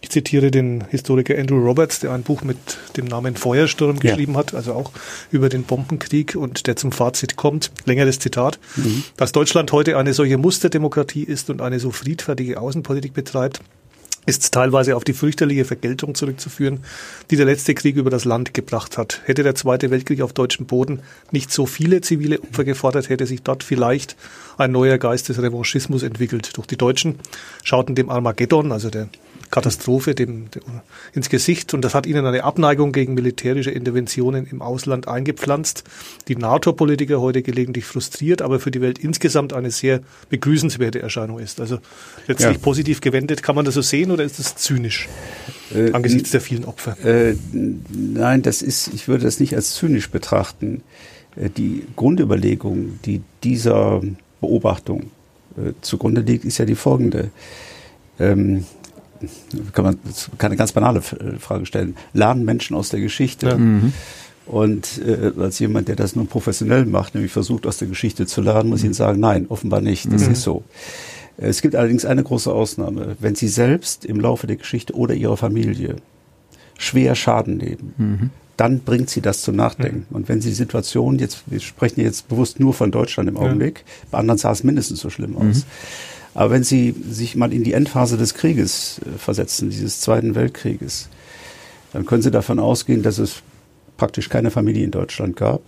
Ich 0.00 0.08
zitiere 0.08 0.50
den 0.50 0.82
Historiker 0.88 1.36
Andrew 1.38 1.58
Roberts, 1.58 2.00
der 2.00 2.12
ein 2.12 2.22
Buch 2.22 2.42
mit 2.42 2.56
dem 2.96 3.04
Namen 3.04 3.36
Feuersturm 3.36 3.96
Ja. 3.96 4.10
geschrieben 4.12 4.36
hat, 4.38 4.54
also 4.54 4.72
auch 4.72 4.90
über 5.30 5.50
den 5.50 5.64
Bombenkrieg 5.64 6.36
und 6.36 6.66
der 6.66 6.76
zum 6.76 6.90
Fazit 6.90 7.36
kommt, 7.36 7.70
längeres 7.84 8.18
Zitat, 8.18 8.58
dass 9.18 9.32
Deutschland 9.32 9.70
heute 9.72 9.98
eine 9.98 10.14
solche 10.14 10.38
Musterdemokratie 10.38 11.22
ist 11.22 11.50
und 11.50 11.60
eine 11.60 11.80
so 11.80 11.90
friedfertige 11.90 12.58
Außenpolitik 12.58 13.12
betreibt, 13.12 13.60
ist 14.28 14.52
teilweise 14.52 14.94
auf 14.94 15.04
die 15.04 15.14
fürchterliche 15.14 15.64
Vergeltung 15.64 16.14
zurückzuführen, 16.14 16.80
die 17.30 17.36
der 17.36 17.46
letzte 17.46 17.72
Krieg 17.72 17.96
über 17.96 18.10
das 18.10 18.26
Land 18.26 18.52
gebracht 18.52 18.98
hat. 18.98 19.22
Hätte 19.24 19.42
der 19.42 19.54
Zweite 19.54 19.90
Weltkrieg 19.90 20.20
auf 20.20 20.34
deutschem 20.34 20.66
Boden 20.66 21.00
nicht 21.30 21.50
so 21.50 21.64
viele 21.64 22.02
zivile 22.02 22.38
Opfer 22.38 22.64
gefordert, 22.64 23.08
hätte 23.08 23.24
sich 23.24 23.42
dort 23.42 23.62
vielleicht 23.62 24.16
ein 24.58 24.70
neuer 24.70 24.98
Geist 24.98 25.30
des 25.30 25.40
Revanchismus 25.40 26.02
entwickelt. 26.02 26.58
Doch 26.58 26.66
die 26.66 26.76
Deutschen 26.76 27.14
schauten 27.64 27.94
dem 27.94 28.10
Armageddon, 28.10 28.70
also 28.70 28.90
der 28.90 29.08
Katastrophe, 29.50 30.14
dem, 30.14 30.50
dem 30.50 30.62
ins 31.14 31.28
Gesicht 31.28 31.74
und 31.74 31.82
das 31.82 31.94
hat 31.94 32.06
ihnen 32.06 32.26
eine 32.26 32.44
Abneigung 32.44 32.92
gegen 32.92 33.14
militärische 33.14 33.70
Interventionen 33.70 34.46
im 34.46 34.62
Ausland 34.62 35.08
eingepflanzt, 35.08 35.84
die 36.28 36.36
NATO-Politiker 36.36 37.20
heute 37.20 37.42
gelegentlich 37.42 37.84
frustriert, 37.84 38.42
aber 38.42 38.60
für 38.60 38.70
die 38.70 38.80
Welt 38.80 38.98
insgesamt 38.98 39.52
eine 39.52 39.70
sehr 39.70 40.00
begrüßenswerte 40.28 41.00
Erscheinung 41.00 41.38
ist. 41.38 41.60
Also 41.60 41.78
letztlich 42.26 42.56
Ja. 42.56 42.62
positiv 42.62 43.00
gewendet. 43.00 43.42
Kann 43.42 43.54
man 43.54 43.64
das 43.64 43.74
so 43.74 43.82
sehen 43.82 44.10
oder 44.10 44.24
ist 44.24 44.38
das 44.38 44.56
zynisch 44.56 45.08
Äh, 45.74 45.92
angesichts 45.92 46.30
der 46.30 46.40
vielen 46.40 46.64
Opfer? 46.64 46.96
Äh, 47.04 47.34
nein, 47.52 48.42
das 48.42 48.62
ist, 48.62 48.88
ich 48.94 49.08
würde 49.08 49.24
das 49.24 49.40
nicht 49.40 49.54
als 49.54 49.74
zynisch 49.74 50.10
betrachten. 50.10 50.82
Äh, 51.36 51.50
die 51.50 51.84
Grundüberlegung, 51.96 52.98
die 53.04 53.22
dieser 53.44 54.00
Beobachtung 54.40 55.10
äh, 55.56 55.72
zugrunde 55.80 56.20
liegt, 56.22 56.44
ist 56.44 56.58
ja 56.58 56.64
die 56.64 56.74
folgende. 56.74 57.30
Ähm, 58.20 58.64
kann 59.72 59.84
man 59.84 59.98
das 60.04 60.30
kann 60.38 60.50
eine 60.50 60.56
ganz 60.56 60.72
banale 60.72 61.00
äh, 61.00 61.38
Frage 61.38 61.66
stellen. 61.66 61.96
Lernen 62.12 62.44
Menschen 62.44 62.76
aus 62.76 62.88
der 62.88 63.00
Geschichte? 63.00 63.48
Ja. 63.48 63.58
Und 64.46 65.02
äh, 65.06 65.32
als 65.38 65.58
jemand, 65.58 65.88
der 65.88 65.96
das 65.96 66.16
nun 66.16 66.26
professionell 66.26 66.86
macht, 66.86 67.14
nämlich 67.14 67.32
versucht, 67.32 67.66
aus 67.66 67.76
der 67.76 67.88
Geschichte 67.88 68.26
zu 68.26 68.40
lernen, 68.40 68.70
muss 68.70 68.80
ich 68.80 68.86
Ihnen 68.86 68.94
sagen, 68.94 69.20
nein, 69.20 69.46
offenbar 69.48 69.82
nicht. 69.82 70.10
Das 70.10 70.22
ist 70.26 70.42
so. 70.42 70.64
Es 71.36 71.60
gibt 71.60 71.76
allerdings 71.76 72.04
eine 72.06 72.22
große 72.24 72.50
Ausnahme. 72.50 73.16
Wenn 73.20 73.34
Sie 73.34 73.48
selbst 73.48 74.06
im 74.06 74.18
Laufe 74.20 74.46
der 74.46 74.56
Geschichte 74.56 74.94
oder 74.94 75.14
Ihrer 75.14 75.36
Familie 75.36 75.96
schwer 76.78 77.14
Schaden 77.14 77.58
nehmen, 77.58 78.30
dann 78.56 78.80
bringt 78.80 79.10
Sie 79.10 79.20
das 79.20 79.42
zum 79.42 79.54
Nachdenken. 79.54 80.06
Und 80.10 80.28
wenn 80.28 80.40
Sie 80.40 80.48
die 80.48 80.54
Situation 80.54 81.18
jetzt, 81.18 81.42
wir 81.46 81.60
sprechen 81.60 82.00
jetzt 82.00 82.28
bewusst 82.28 82.58
nur 82.58 82.72
von 82.74 82.90
Deutschland 82.90 83.28
im 83.28 83.36
Augenblick, 83.36 83.84
bei 84.10 84.18
anderen 84.18 84.38
sah 84.38 84.50
es 84.50 84.64
mindestens 84.64 85.00
so 85.00 85.10
schlimm 85.10 85.36
aus. 85.36 85.64
Aber 86.34 86.50
wenn 86.50 86.64
Sie 86.64 86.94
sich 87.10 87.36
mal 87.36 87.52
in 87.52 87.64
die 87.64 87.72
Endphase 87.72 88.16
des 88.16 88.34
Krieges 88.34 89.00
äh, 89.04 89.18
versetzen, 89.18 89.70
dieses 89.70 90.00
Zweiten 90.00 90.34
Weltkrieges, 90.34 91.08
dann 91.92 92.06
können 92.06 92.22
Sie 92.22 92.30
davon 92.30 92.58
ausgehen, 92.58 93.02
dass 93.02 93.18
es 93.18 93.42
praktisch 93.96 94.28
keine 94.28 94.50
Familie 94.50 94.84
in 94.84 94.90
Deutschland 94.90 95.36
gab, 95.36 95.60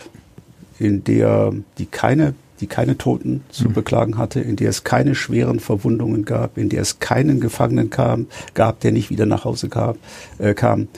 in 0.79 1.05
der 1.05 1.53
die 1.79 1.87
keine, 1.87 2.35
die 2.61 2.66
keine 2.66 2.96
Toten 2.96 3.42
zu 3.51 3.68
beklagen 3.68 4.16
hatte, 4.18 4.40
in 4.40 4.57
der 4.57 4.70
es 4.70 4.85
keine 4.85 5.14
schweren 5.14 5.61
Verwundungen 5.61 6.25
gab, 6.25 6.57
in 6.57 6.68
der 6.68 6.83
es 6.83 7.01
keinen 7.01 7.40
Gefangenen 7.40 7.90
kam, 7.90 8.27
gab, 8.55 8.81
der 8.81 8.92
nicht 8.92 9.11
wieder 9.11 9.27
nach 9.27 9.44
Hause 9.44 9.68
kam, 9.68 9.96
äh, 10.38 10.55
kam, 10.55 10.88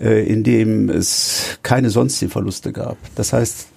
äh, 0.00 0.26
in 0.26 0.42
dem 0.42 0.88
es 0.88 1.58
keine 1.62 1.90
sonstigen 1.90 2.30
Verluste 2.30 2.72
gab. 2.72 2.96
Das 3.14 3.32
heißt, 3.32 3.68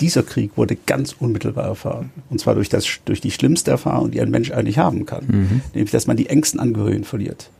dieser 0.00 0.22
Krieg 0.22 0.52
wurde 0.56 0.76
ganz 0.76 1.14
unmittelbar 1.18 1.66
erfahren. 1.66 2.10
Und 2.30 2.40
zwar 2.40 2.54
durch, 2.54 2.68
das, 2.68 2.86
durch 3.04 3.20
die 3.20 3.30
schlimmste 3.30 3.70
Erfahrung, 3.70 4.10
die 4.10 4.20
ein 4.20 4.30
Mensch 4.30 4.50
eigentlich 4.50 4.78
haben 4.78 5.06
kann. 5.06 5.24
Mhm. 5.26 5.60
Nämlich, 5.74 5.90
dass 5.90 6.06
man 6.06 6.16
die 6.16 6.28
engsten 6.28 6.60
Angehörigen 6.60 7.04
verliert. 7.04 7.50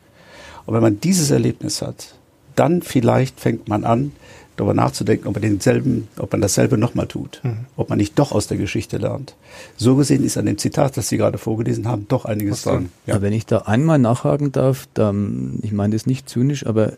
Und 0.67 0.75
wenn 0.75 0.83
man 0.83 1.01
dieses 1.01 1.31
Erlebnis 1.31 1.83
hat, 1.83 2.15
dann 2.55 2.83
vielleicht 2.83 3.41
fängt 3.41 3.69
man 3.69 3.85
an, 3.85 4.13
darüber 4.59 4.75
nachzudenken, 4.75 5.29
ob 5.29 5.35
man 5.35 5.43
denselben, 5.43 6.09
ob 6.19 6.33
man 6.33 6.41
dasselbe 6.41 6.77
nochmal 6.77 7.07
tut, 7.07 7.41
mhm. 7.43 7.67
ob 7.77 7.89
man 7.89 7.99
nicht 7.99 8.19
doch 8.19 8.33
aus 8.33 8.49
der 8.49 8.57
Geschichte 8.57 8.99
lernt. 8.99 9.35
So 9.77 9.97
gesehen 9.97 10.25
ist 10.25 10.37
an 10.37 10.47
dem 10.47 10.59
Zitat, 10.59 10.97
das 10.97 11.09
Sie 11.09 11.17
gerade 11.17 11.39
vorgelesen 11.39 11.87
haben, 11.87 12.07
doch 12.09 12.25
einiges 12.25 12.63
dran. 12.63 12.91
Ja. 13.07 13.23
Wenn 13.23 13.33
ich 13.33 13.47
da 13.47 13.59
einmal 13.59 13.99
nachhaken 13.99 14.53
darf, 14.53 14.89
dann, 14.95 15.61
ich 15.63 15.73
meine 15.73 15.95
das 15.95 16.07
nicht 16.07 16.29
zynisch, 16.29 16.67
aber 16.67 16.95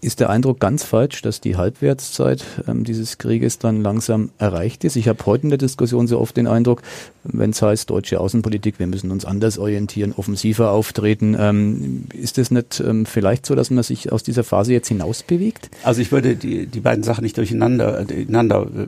ist 0.00 0.20
der 0.20 0.30
Eindruck 0.30 0.60
ganz 0.60 0.84
falsch, 0.84 1.22
dass 1.22 1.40
die 1.40 1.56
Halbwertszeit 1.56 2.44
ähm, 2.66 2.84
dieses 2.84 3.18
Krieges 3.18 3.58
dann 3.58 3.82
langsam 3.82 4.30
erreicht 4.38 4.84
ist. 4.84 4.96
Ich 4.96 5.08
habe 5.08 5.24
heute 5.26 5.44
in 5.44 5.50
der 5.50 5.58
Diskussion 5.58 6.06
so 6.06 6.18
oft 6.18 6.36
den 6.36 6.46
Eindruck, 6.46 6.82
wenn 7.24 7.50
es 7.50 7.60
heißt 7.60 7.90
deutsche 7.90 8.20
Außenpolitik, 8.20 8.78
wir 8.78 8.86
müssen 8.86 9.10
uns 9.10 9.24
anders 9.24 9.58
orientieren, 9.58 10.14
offensiver 10.16 10.72
auftreten, 10.72 11.36
ähm, 11.38 12.04
ist 12.14 12.38
es 12.38 12.50
nicht 12.50 12.80
ähm, 12.80 13.06
vielleicht 13.06 13.46
so, 13.46 13.54
dass 13.54 13.70
man 13.70 13.82
sich 13.82 14.10
aus 14.12 14.22
dieser 14.22 14.44
Phase 14.44 14.72
jetzt 14.72 14.88
hinaus 14.88 15.22
bewegt? 15.22 15.70
Also 15.84 16.00
ich 16.00 16.12
würde 16.12 16.36
die, 16.36 16.66
die 16.66 16.80
beiden 16.80 17.04
Sachen 17.04 17.22
nicht 17.22 17.36
durcheinander 17.36 18.04
durcheinander, 18.04 18.62
äh, 18.62 18.86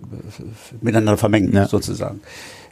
miteinander 0.80 1.16
vermengen, 1.16 1.52
ja. 1.52 1.68
sozusagen. 1.68 2.20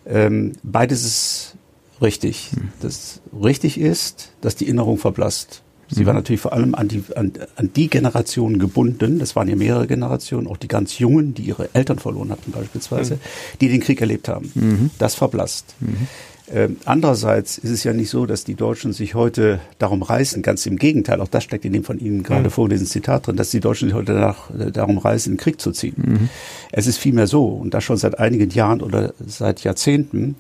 Ähm, 0.07 0.53
beides 0.63 1.05
ist 1.05 1.55
richtig. 2.01 2.51
Hm. 2.55 2.69
Das 2.81 3.21
richtig 3.43 3.79
ist, 3.79 4.33
dass 4.41 4.57
die 4.57 4.65
Erinnerung 4.65 4.99
verblasst. 4.99 5.63
Sie 5.91 6.07
war 6.07 6.15
natürlich 6.15 6.41
vor 6.41 6.53
allem 6.53 6.75
an 6.75 6.89
die, 6.89 7.03
an, 7.17 7.33
an 7.57 7.71
die 7.75 7.89
Generation 7.89 8.59
gebunden, 8.59 9.19
das 9.19 9.37
waren 9.37 9.49
ja 9.49 9.57
mehrere 9.57 9.87
Generationen, 9.87 10.47
auch 10.47 10.57
die 10.57 10.69
ganz 10.69 10.99
Jungen, 10.99 11.35
die 11.35 11.43
ihre 11.43 11.69
Eltern 11.75 11.99
verloren 11.99 12.31
hatten 12.31 12.53
beispielsweise, 12.53 13.15
mhm. 13.15 13.19
die 13.61 13.69
den 13.69 13.81
Krieg 13.81 14.01
erlebt 14.01 14.29
haben. 14.29 14.51
Mhm. 14.55 14.91
Das 14.99 15.15
verblasst. 15.15 15.75
Mhm. 15.81 16.09
Ähm, 16.53 16.77
andererseits 16.85 17.59
ist 17.59 17.71
es 17.71 17.85
ja 17.85 17.93
nicht 17.93 18.11
so, 18.11 18.27
dass 18.27 18.43
die 18.45 18.57
Deutschen 18.57 18.93
sich 18.93 19.15
heute 19.15 19.61
darum 19.79 20.03
reißen, 20.03 20.43
ganz 20.43 20.67
im 20.67 20.79
Gegenteil, 20.79 21.21
auch 21.21 21.29
das 21.29 21.45
steckt 21.45 21.65
in 21.65 21.73
dem 21.73 21.85
von 21.85 22.01
Ihnen 22.01 22.25
gerade 22.25 22.45
mhm. 22.45 22.51
vorgelesenen 22.51 22.91
Zitat 22.91 23.27
drin, 23.27 23.37
dass 23.37 23.51
die 23.51 23.61
Deutschen 23.61 23.89
sich 23.89 23.95
heute 23.95 24.15
danach, 24.15 24.51
äh, 24.51 24.73
darum 24.73 24.99
reißen, 24.99 25.33
in 25.33 25.37
den 25.37 25.43
Krieg 25.43 25.61
zu 25.61 25.71
ziehen. 25.71 25.95
Mhm. 25.97 26.29
Es 26.73 26.89
ist 26.89 26.99
vielmehr 26.99 27.29
so, 27.29 27.47
und 27.47 27.73
das 27.73 27.85
schon 27.85 27.97
seit 27.97 28.19
einigen 28.19 28.51
Jahren 28.51 28.81
oder 28.83 29.15
seit 29.25 29.63
Jahrzehnten, 29.63 30.35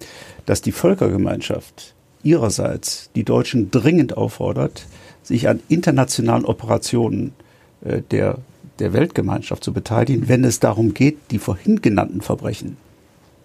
dass 0.46 0.62
die 0.62 0.72
Völkergemeinschaft 0.72 1.94
ihrerseits 2.22 3.10
die 3.14 3.24
Deutschen 3.24 3.70
dringend 3.70 4.16
auffordert, 4.16 4.86
sich 5.22 5.48
an 5.48 5.60
internationalen 5.68 6.44
Operationen 6.44 7.32
äh, 7.84 8.02
der, 8.10 8.38
der 8.78 8.92
Weltgemeinschaft 8.92 9.64
zu 9.64 9.72
beteiligen, 9.72 10.28
wenn 10.28 10.44
es 10.44 10.60
darum 10.60 10.94
geht, 10.94 11.18
die 11.30 11.38
vorhin 11.38 11.82
genannten 11.82 12.20
Verbrechen, 12.20 12.76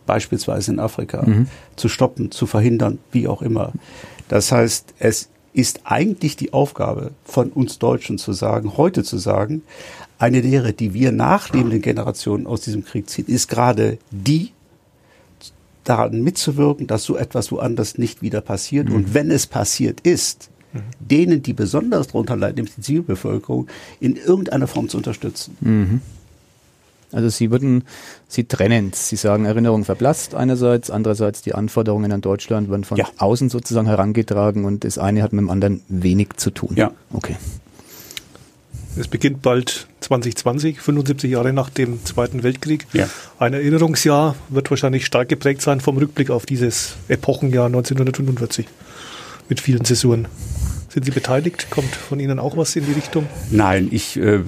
beispielsweise 0.05 0.71
in 0.71 0.79
Afrika, 0.79 1.23
mhm. 1.25 1.47
zu 1.75 1.89
stoppen, 1.89 2.31
zu 2.31 2.45
verhindern, 2.47 2.99
wie 3.11 3.27
auch 3.27 3.41
immer. 3.41 3.73
Das 4.29 4.51
heißt, 4.51 4.93
es 4.99 5.29
ist 5.53 5.81
eigentlich 5.85 6.35
die 6.35 6.53
Aufgabe 6.53 7.11
von 7.23 7.49
uns 7.49 7.79
Deutschen 7.79 8.17
zu 8.17 8.33
sagen, 8.33 8.77
heute 8.77 9.03
zu 9.03 9.17
sagen, 9.17 9.61
eine 10.17 10.41
Lehre, 10.41 10.73
die 10.73 10.93
wir 10.93 11.11
nachlebenden 11.11 11.81
Generationen 11.81 12.47
aus 12.47 12.61
diesem 12.61 12.83
Krieg 12.83 13.09
ziehen, 13.09 13.25
ist 13.27 13.49
gerade 13.49 13.97
die, 14.11 14.51
daran 15.83 16.21
mitzuwirken, 16.21 16.87
dass 16.87 17.03
so 17.03 17.15
etwas 17.15 17.51
woanders 17.51 17.97
nicht 17.97 18.21
wieder 18.21 18.41
passiert. 18.41 18.89
Mhm. 18.89 18.95
Und 18.95 19.13
wenn 19.13 19.31
es 19.31 19.47
passiert 19.47 20.01
ist, 20.01 20.49
denen, 20.99 21.41
die 21.41 21.53
besonders 21.53 22.07
darunter 22.07 22.35
leiden, 22.35 22.55
nämlich 22.55 22.75
die 22.75 22.81
Zivilbevölkerung, 22.81 23.67
in 23.99 24.15
irgendeiner 24.15 24.67
Form 24.67 24.89
zu 24.89 24.97
unterstützen. 24.97 25.57
Mhm. 25.61 26.01
Also 27.11 27.29
Sie 27.29 27.51
würden, 27.51 27.83
Sie 28.27 28.43
trennen, 28.43 28.91
Sie 28.93 29.15
sagen, 29.15 29.45
Erinnerung 29.45 29.85
verblasst 29.85 30.35
einerseits, 30.35 30.89
andererseits 30.89 31.41
die 31.41 31.53
Anforderungen 31.53 32.11
an 32.11 32.21
Deutschland 32.21 32.69
werden 32.69 32.83
von 32.83 32.97
ja. 32.97 33.07
außen 33.17 33.49
sozusagen 33.49 33.87
herangetragen 33.87 34.65
und 34.65 34.83
das 34.83 34.97
eine 34.97 35.23
hat 35.23 35.31
mit 35.31 35.41
dem 35.41 35.49
anderen 35.49 35.81
wenig 35.87 36.29
zu 36.37 36.49
tun. 36.51 36.73
Ja. 36.75 36.91
Okay. 37.13 37.35
Es 38.97 39.07
beginnt 39.09 39.41
bald 39.41 39.87
2020, 40.01 40.79
75 40.79 41.29
Jahre 41.31 41.51
nach 41.51 41.69
dem 41.69 42.03
Zweiten 42.05 42.43
Weltkrieg. 42.43 42.87
Ja. 42.93 43.09
Ein 43.39 43.53
Erinnerungsjahr 43.53 44.35
wird 44.49 44.69
wahrscheinlich 44.69 45.05
stark 45.05 45.27
geprägt 45.27 45.61
sein 45.61 45.81
vom 45.81 45.97
Rückblick 45.97 46.29
auf 46.29 46.45
dieses 46.45 46.95
Epochenjahr 47.09 47.65
1945 47.65 48.67
mit 49.49 49.59
vielen 49.59 49.83
Zäsuren. 49.83 50.27
Sind 50.95 51.03
Sie 51.03 51.11
beteiligt? 51.11 51.69
Kommt 51.71 51.93
von 51.93 52.21
Ihnen 52.21 52.39
auch 52.39 52.55
was 52.55 52.73
in 52.77 52.85
die 52.85 52.93
Richtung? 52.93 53.27
Nein, 53.51 53.89
ich 53.91 54.15
äh, 54.15 54.39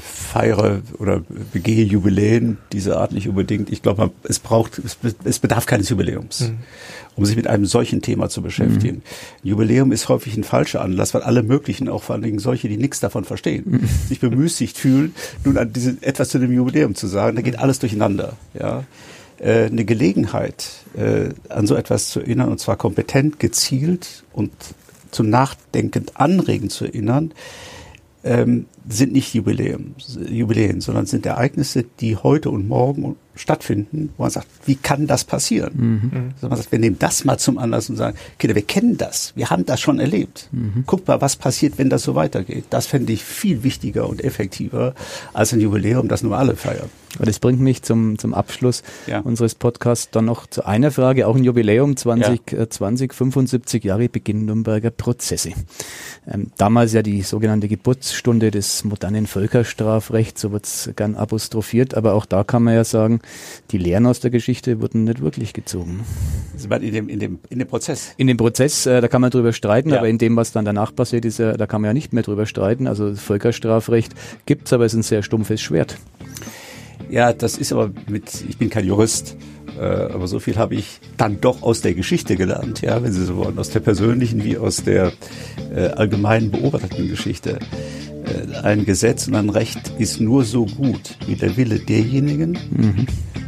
feiere 0.00 0.80
oder 0.98 1.22
begehe 1.52 1.84
Jubiläen 1.84 2.58
dieser 2.72 2.98
Art 2.98 3.12
nicht 3.12 3.28
unbedingt. 3.28 3.70
Ich 3.70 3.82
glaube, 3.82 4.10
es 4.24 4.40
braucht, 4.40 4.80
es, 4.80 4.98
es 5.22 5.38
bedarf 5.38 5.66
keines 5.66 5.90
Jubiläums, 5.90 6.48
mhm. 6.48 6.58
um 7.14 7.24
sich 7.24 7.36
mit 7.36 7.46
einem 7.46 7.66
solchen 7.66 8.02
Thema 8.02 8.28
zu 8.28 8.42
beschäftigen. 8.42 8.96
Mhm. 8.96 9.48
Jubiläum 9.48 9.92
ist 9.92 10.08
häufig 10.08 10.36
ein 10.36 10.42
falscher 10.42 10.80
Anlass, 10.80 11.14
weil 11.14 11.22
alle 11.22 11.44
möglichen, 11.44 11.88
auch 11.88 12.02
vor 12.02 12.14
allen 12.14 12.24
Dingen 12.24 12.40
solche, 12.40 12.68
die 12.68 12.76
nichts 12.76 12.98
davon 12.98 13.24
verstehen, 13.24 13.62
mhm. 13.64 13.88
sich 14.08 14.18
bemüßigt 14.18 14.76
fühlen, 14.76 15.14
nun 15.44 15.56
an 15.56 15.72
diese, 15.72 15.98
etwas 16.00 16.30
zu 16.30 16.40
dem 16.40 16.52
Jubiläum 16.52 16.96
zu 16.96 17.06
sagen. 17.06 17.36
Da 17.36 17.42
geht 17.42 17.60
alles 17.60 17.78
durcheinander. 17.78 18.36
Ja 18.58 18.82
äh, 19.38 19.66
eine 19.66 19.84
Gelegenheit, 19.84 20.66
äh, 20.96 21.28
an 21.48 21.66
so 21.66 21.76
etwas 21.76 22.08
zu 22.08 22.20
erinnern, 22.20 22.48
und 22.48 22.58
zwar 22.58 22.76
kompetent, 22.76 23.38
gezielt 23.38 24.24
und 24.32 24.50
zum 25.16 25.30
Nachdenken 25.30 26.06
anregen 26.14 26.68
zu 26.68 26.84
erinnern, 26.84 27.32
ähm, 28.22 28.66
sind 28.88 29.12
nicht 29.12 29.34
Jubiläen, 29.34 29.94
Jubiläen, 30.28 30.80
sondern 30.80 31.06
sind 31.06 31.24
Ereignisse, 31.26 31.84
die 32.00 32.16
heute 32.16 32.50
und 32.50 32.68
morgen 32.68 33.16
stattfinden, 33.36 34.10
wo 34.16 34.24
man 34.24 34.30
sagt, 34.30 34.48
wie 34.64 34.76
kann 34.76 35.06
das 35.06 35.24
passieren? 35.24 35.72
Mhm. 35.76 36.32
Also 36.34 36.48
man 36.48 36.56
sagt, 36.56 36.72
wir 36.72 36.78
nehmen 36.78 36.98
das 36.98 37.24
mal 37.24 37.38
zum 37.38 37.58
Anlass 37.58 37.88
und 37.88 37.96
sagen, 37.96 38.16
Kinder, 38.38 38.54
wir 38.54 38.62
kennen 38.62 38.96
das, 38.96 39.32
wir 39.36 39.50
haben 39.50 39.64
das 39.66 39.80
schon 39.80 40.00
erlebt. 40.00 40.48
Mhm. 40.52 40.84
Guckt 40.86 41.06
mal, 41.06 41.20
was 41.20 41.36
passiert, 41.36 41.78
wenn 41.78 41.90
das 41.90 42.02
so 42.02 42.14
weitergeht. 42.14 42.64
Das 42.70 42.86
fände 42.86 43.12
ich 43.12 43.24
viel 43.24 43.62
wichtiger 43.62 44.08
und 44.08 44.22
effektiver 44.24 44.94
als 45.32 45.52
ein 45.52 45.60
Jubiläum, 45.60 46.08
das 46.08 46.22
nur 46.22 46.36
alle 46.36 46.56
feiern. 46.56 46.88
Das 47.18 47.38
bringt 47.38 47.60
mich 47.60 47.82
zum, 47.82 48.18
zum 48.18 48.34
Abschluss 48.34 48.82
ja. 49.06 49.20
unseres 49.20 49.54
Podcasts 49.54 50.10
dann 50.10 50.26
noch 50.26 50.46
zu 50.46 50.66
einer 50.66 50.90
Frage, 50.90 51.26
auch 51.26 51.36
ein 51.36 51.44
Jubiläum 51.44 51.96
2020, 51.96 53.10
ja. 53.10 53.14
75 53.16 53.84
Jahre 53.84 54.08
Beginn 54.08 54.44
Nürnberger 54.44 54.90
Prozesse. 54.90 55.52
Ähm, 56.28 56.50
damals 56.58 56.92
ja 56.92 57.02
die 57.02 57.22
sogenannte 57.22 57.68
Geburtsstunde 57.68 58.50
des 58.50 58.84
modernen 58.84 59.26
Völkerstrafrechts, 59.26 60.40
so 60.42 60.52
wird 60.52 60.66
es 60.66 60.90
gern 60.96 61.14
apostrophiert, 61.14 61.94
aber 61.94 62.14
auch 62.14 62.26
da 62.26 62.44
kann 62.44 62.62
man 62.62 62.74
ja 62.74 62.84
sagen, 62.84 63.20
die 63.70 63.78
Lehren 63.78 64.06
aus 64.06 64.20
der 64.20 64.30
Geschichte 64.30 64.80
wurden 64.80 65.04
nicht 65.04 65.20
wirklich 65.20 65.52
gezogen. 65.52 66.04
In 66.80 66.92
dem, 66.92 67.08
in 67.08 67.18
dem, 67.18 67.38
in 67.50 67.58
dem 67.58 67.68
Prozess? 67.68 68.14
In 68.16 68.26
dem 68.26 68.36
Prozess, 68.36 68.86
äh, 68.86 69.00
da 69.00 69.08
kann 69.08 69.20
man 69.20 69.30
drüber 69.30 69.52
streiten, 69.52 69.90
ja. 69.90 69.98
aber 69.98 70.08
in 70.08 70.18
dem, 70.18 70.36
was 70.36 70.52
dann 70.52 70.64
danach 70.64 70.94
passiert 70.94 71.24
ist, 71.24 71.38
ja, 71.38 71.52
da 71.52 71.66
kann 71.66 71.80
man 71.80 71.90
ja 71.90 71.94
nicht 71.94 72.12
mehr 72.12 72.22
drüber 72.22 72.46
streiten. 72.46 72.86
Also 72.86 73.14
Völkerstrafrecht 73.14 74.12
gibt's, 74.46 74.72
aber 74.72 74.84
es 74.84 74.92
ist 74.92 74.98
ein 74.98 75.02
sehr 75.02 75.22
stumpfes 75.22 75.60
Schwert. 75.60 75.98
Ja, 77.08 77.32
das 77.32 77.56
ist 77.56 77.72
aber 77.72 77.90
mit, 78.08 78.44
ich 78.48 78.58
bin 78.58 78.70
kein 78.70 78.84
Jurist, 78.84 79.36
äh, 79.78 79.82
aber 79.82 80.26
so 80.26 80.40
viel 80.40 80.56
habe 80.56 80.74
ich 80.74 81.00
dann 81.16 81.40
doch 81.40 81.62
aus 81.62 81.80
der 81.80 81.94
Geschichte 81.94 82.36
gelernt, 82.36 82.80
ja, 82.80 83.02
wenn 83.02 83.12
Sie 83.12 83.24
so 83.24 83.36
wollen, 83.36 83.58
aus 83.58 83.70
der 83.70 83.80
persönlichen 83.80 84.42
wie 84.42 84.58
aus 84.58 84.82
der 84.82 85.12
äh, 85.74 85.88
allgemeinen 85.88 86.50
beobachteten 86.50 87.08
Geschichte. 87.08 87.58
Ein 88.62 88.84
Gesetz 88.84 89.28
und 89.28 89.34
ein 89.34 89.50
Recht 89.50 89.92
ist 89.98 90.20
nur 90.20 90.44
so 90.44 90.66
gut 90.66 91.16
wie 91.26 91.34
der 91.34 91.56
Wille 91.56 91.78
derjenigen, 91.78 92.58
mhm. 92.70 93.06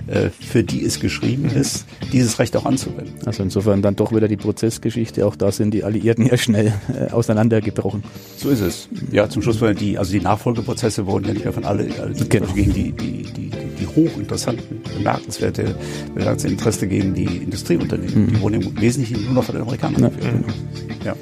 Äh, 0.09 0.31
für 0.31 0.65
die 0.65 0.83
es 0.83 1.01
geschrieben 1.01 1.51
ist, 1.51 1.85
dieses 2.15 2.39
Recht 2.39 2.57
auch 2.57 2.65
anzuwenden. 2.65 3.13
Also 3.27 3.43
insofern 3.43 3.83
dann 3.83 3.95
doch 3.95 4.11
wieder 4.11 4.27
die 4.27 4.39
Prozessgeschichte, 4.39 5.27
auch 5.27 5.37
da 5.37 5.53
sind 5.53 5.75
die 5.75 5.85
Alliierten 5.85 6.25
ja 6.25 6.39
schnell 6.39 6.73
äh, 6.89 7.13
auseinandergebrochen. 7.13 8.03
So 8.39 8.49
ist 8.49 8.63
es. 8.63 8.89
Ja, 9.13 9.29
zum 9.29 9.43
Schluss 9.43 9.61
waren 9.61 9.77
die, 9.77 9.99
also 9.99 10.13
die 10.13 10.23
Nachfolgeprozesse 10.23 11.05
wurden 11.07 11.27
ja 11.27 11.35
nicht 11.35 11.45
mehr 11.45 11.53
von 11.53 11.67
alle, 11.67 11.89
also 12.01 12.25
genau. 12.27 12.47
gegen 12.55 12.73
die, 12.73 12.93
die, 12.93 13.23
die, 13.25 13.51
die 13.51 13.87
hochinteressanten, 13.87 14.81
bemerkenswerte, 14.97 15.77
bemerkenswerte 16.15 16.55
Interesse 16.55 16.89
gegen 16.89 17.13
die 17.13 17.25
Industrieunternehmen. 17.27 18.23
Mhm. 18.23 18.29
Die 18.29 18.41
wurden 18.41 18.63
im 18.63 18.81
Wesentlichen 18.81 19.27
nur 19.27 19.35
noch 19.35 19.45
von 19.45 19.57
den 19.57 19.63
Amerikanern 19.63 20.05
geführt. 20.05 20.47
Mhm. 20.47 21.05
Ja. 21.05 21.17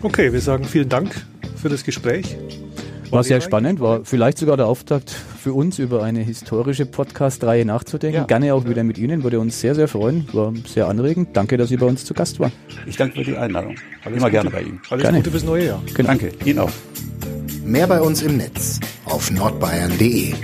Okay, 0.00 0.32
wir 0.32 0.40
sagen 0.40 0.64
vielen 0.64 0.88
Dank 0.88 1.26
für 1.56 1.68
das 1.68 1.84
Gespräch. 1.84 2.38
War 3.10 3.24
sehr 3.24 3.40
spannend, 3.40 3.80
war 3.80 4.00
vielleicht 4.04 4.38
sogar 4.38 4.56
der 4.56 4.66
Auftakt 4.66 5.10
für 5.10 5.52
uns, 5.52 5.78
über 5.78 6.02
eine 6.02 6.20
historische 6.20 6.86
Podcast-Reihe 6.86 7.64
nachzudenken. 7.64 8.18
Ja. 8.18 8.24
Gerne 8.24 8.54
auch 8.54 8.66
wieder 8.66 8.84
mit 8.84 8.98
Ihnen, 8.98 9.22
würde 9.22 9.40
uns 9.40 9.60
sehr, 9.60 9.74
sehr 9.74 9.88
freuen. 9.88 10.28
War 10.32 10.52
sehr 10.66 10.88
anregend. 10.88 11.30
Danke, 11.32 11.56
dass 11.56 11.68
Sie 11.68 11.76
bei 11.76 11.86
uns 11.86 12.04
zu 12.04 12.14
Gast 12.14 12.40
waren. 12.40 12.52
Ich 12.86 12.96
danke 12.96 13.16
für 13.16 13.24
die 13.24 13.36
Einladung. 13.36 13.76
Alles 14.04 14.18
Immer 14.18 14.30
Gute. 14.30 14.30
gerne 14.30 14.50
bei 14.50 14.62
Ihnen. 14.62 14.80
Alles 14.90 15.02
gerne. 15.02 15.18
Gute 15.18 15.30
fürs 15.30 15.44
neue 15.44 15.66
Jahr. 15.66 15.82
Genau. 15.94 16.08
Danke, 16.08 16.32
Ihnen 16.44 16.58
auch. 16.58 16.70
Mehr 17.64 17.86
bei 17.86 18.00
uns 18.00 18.22
im 18.22 18.36
Netz 18.36 18.80
auf 19.04 19.30
nordbayern.de 19.30 20.34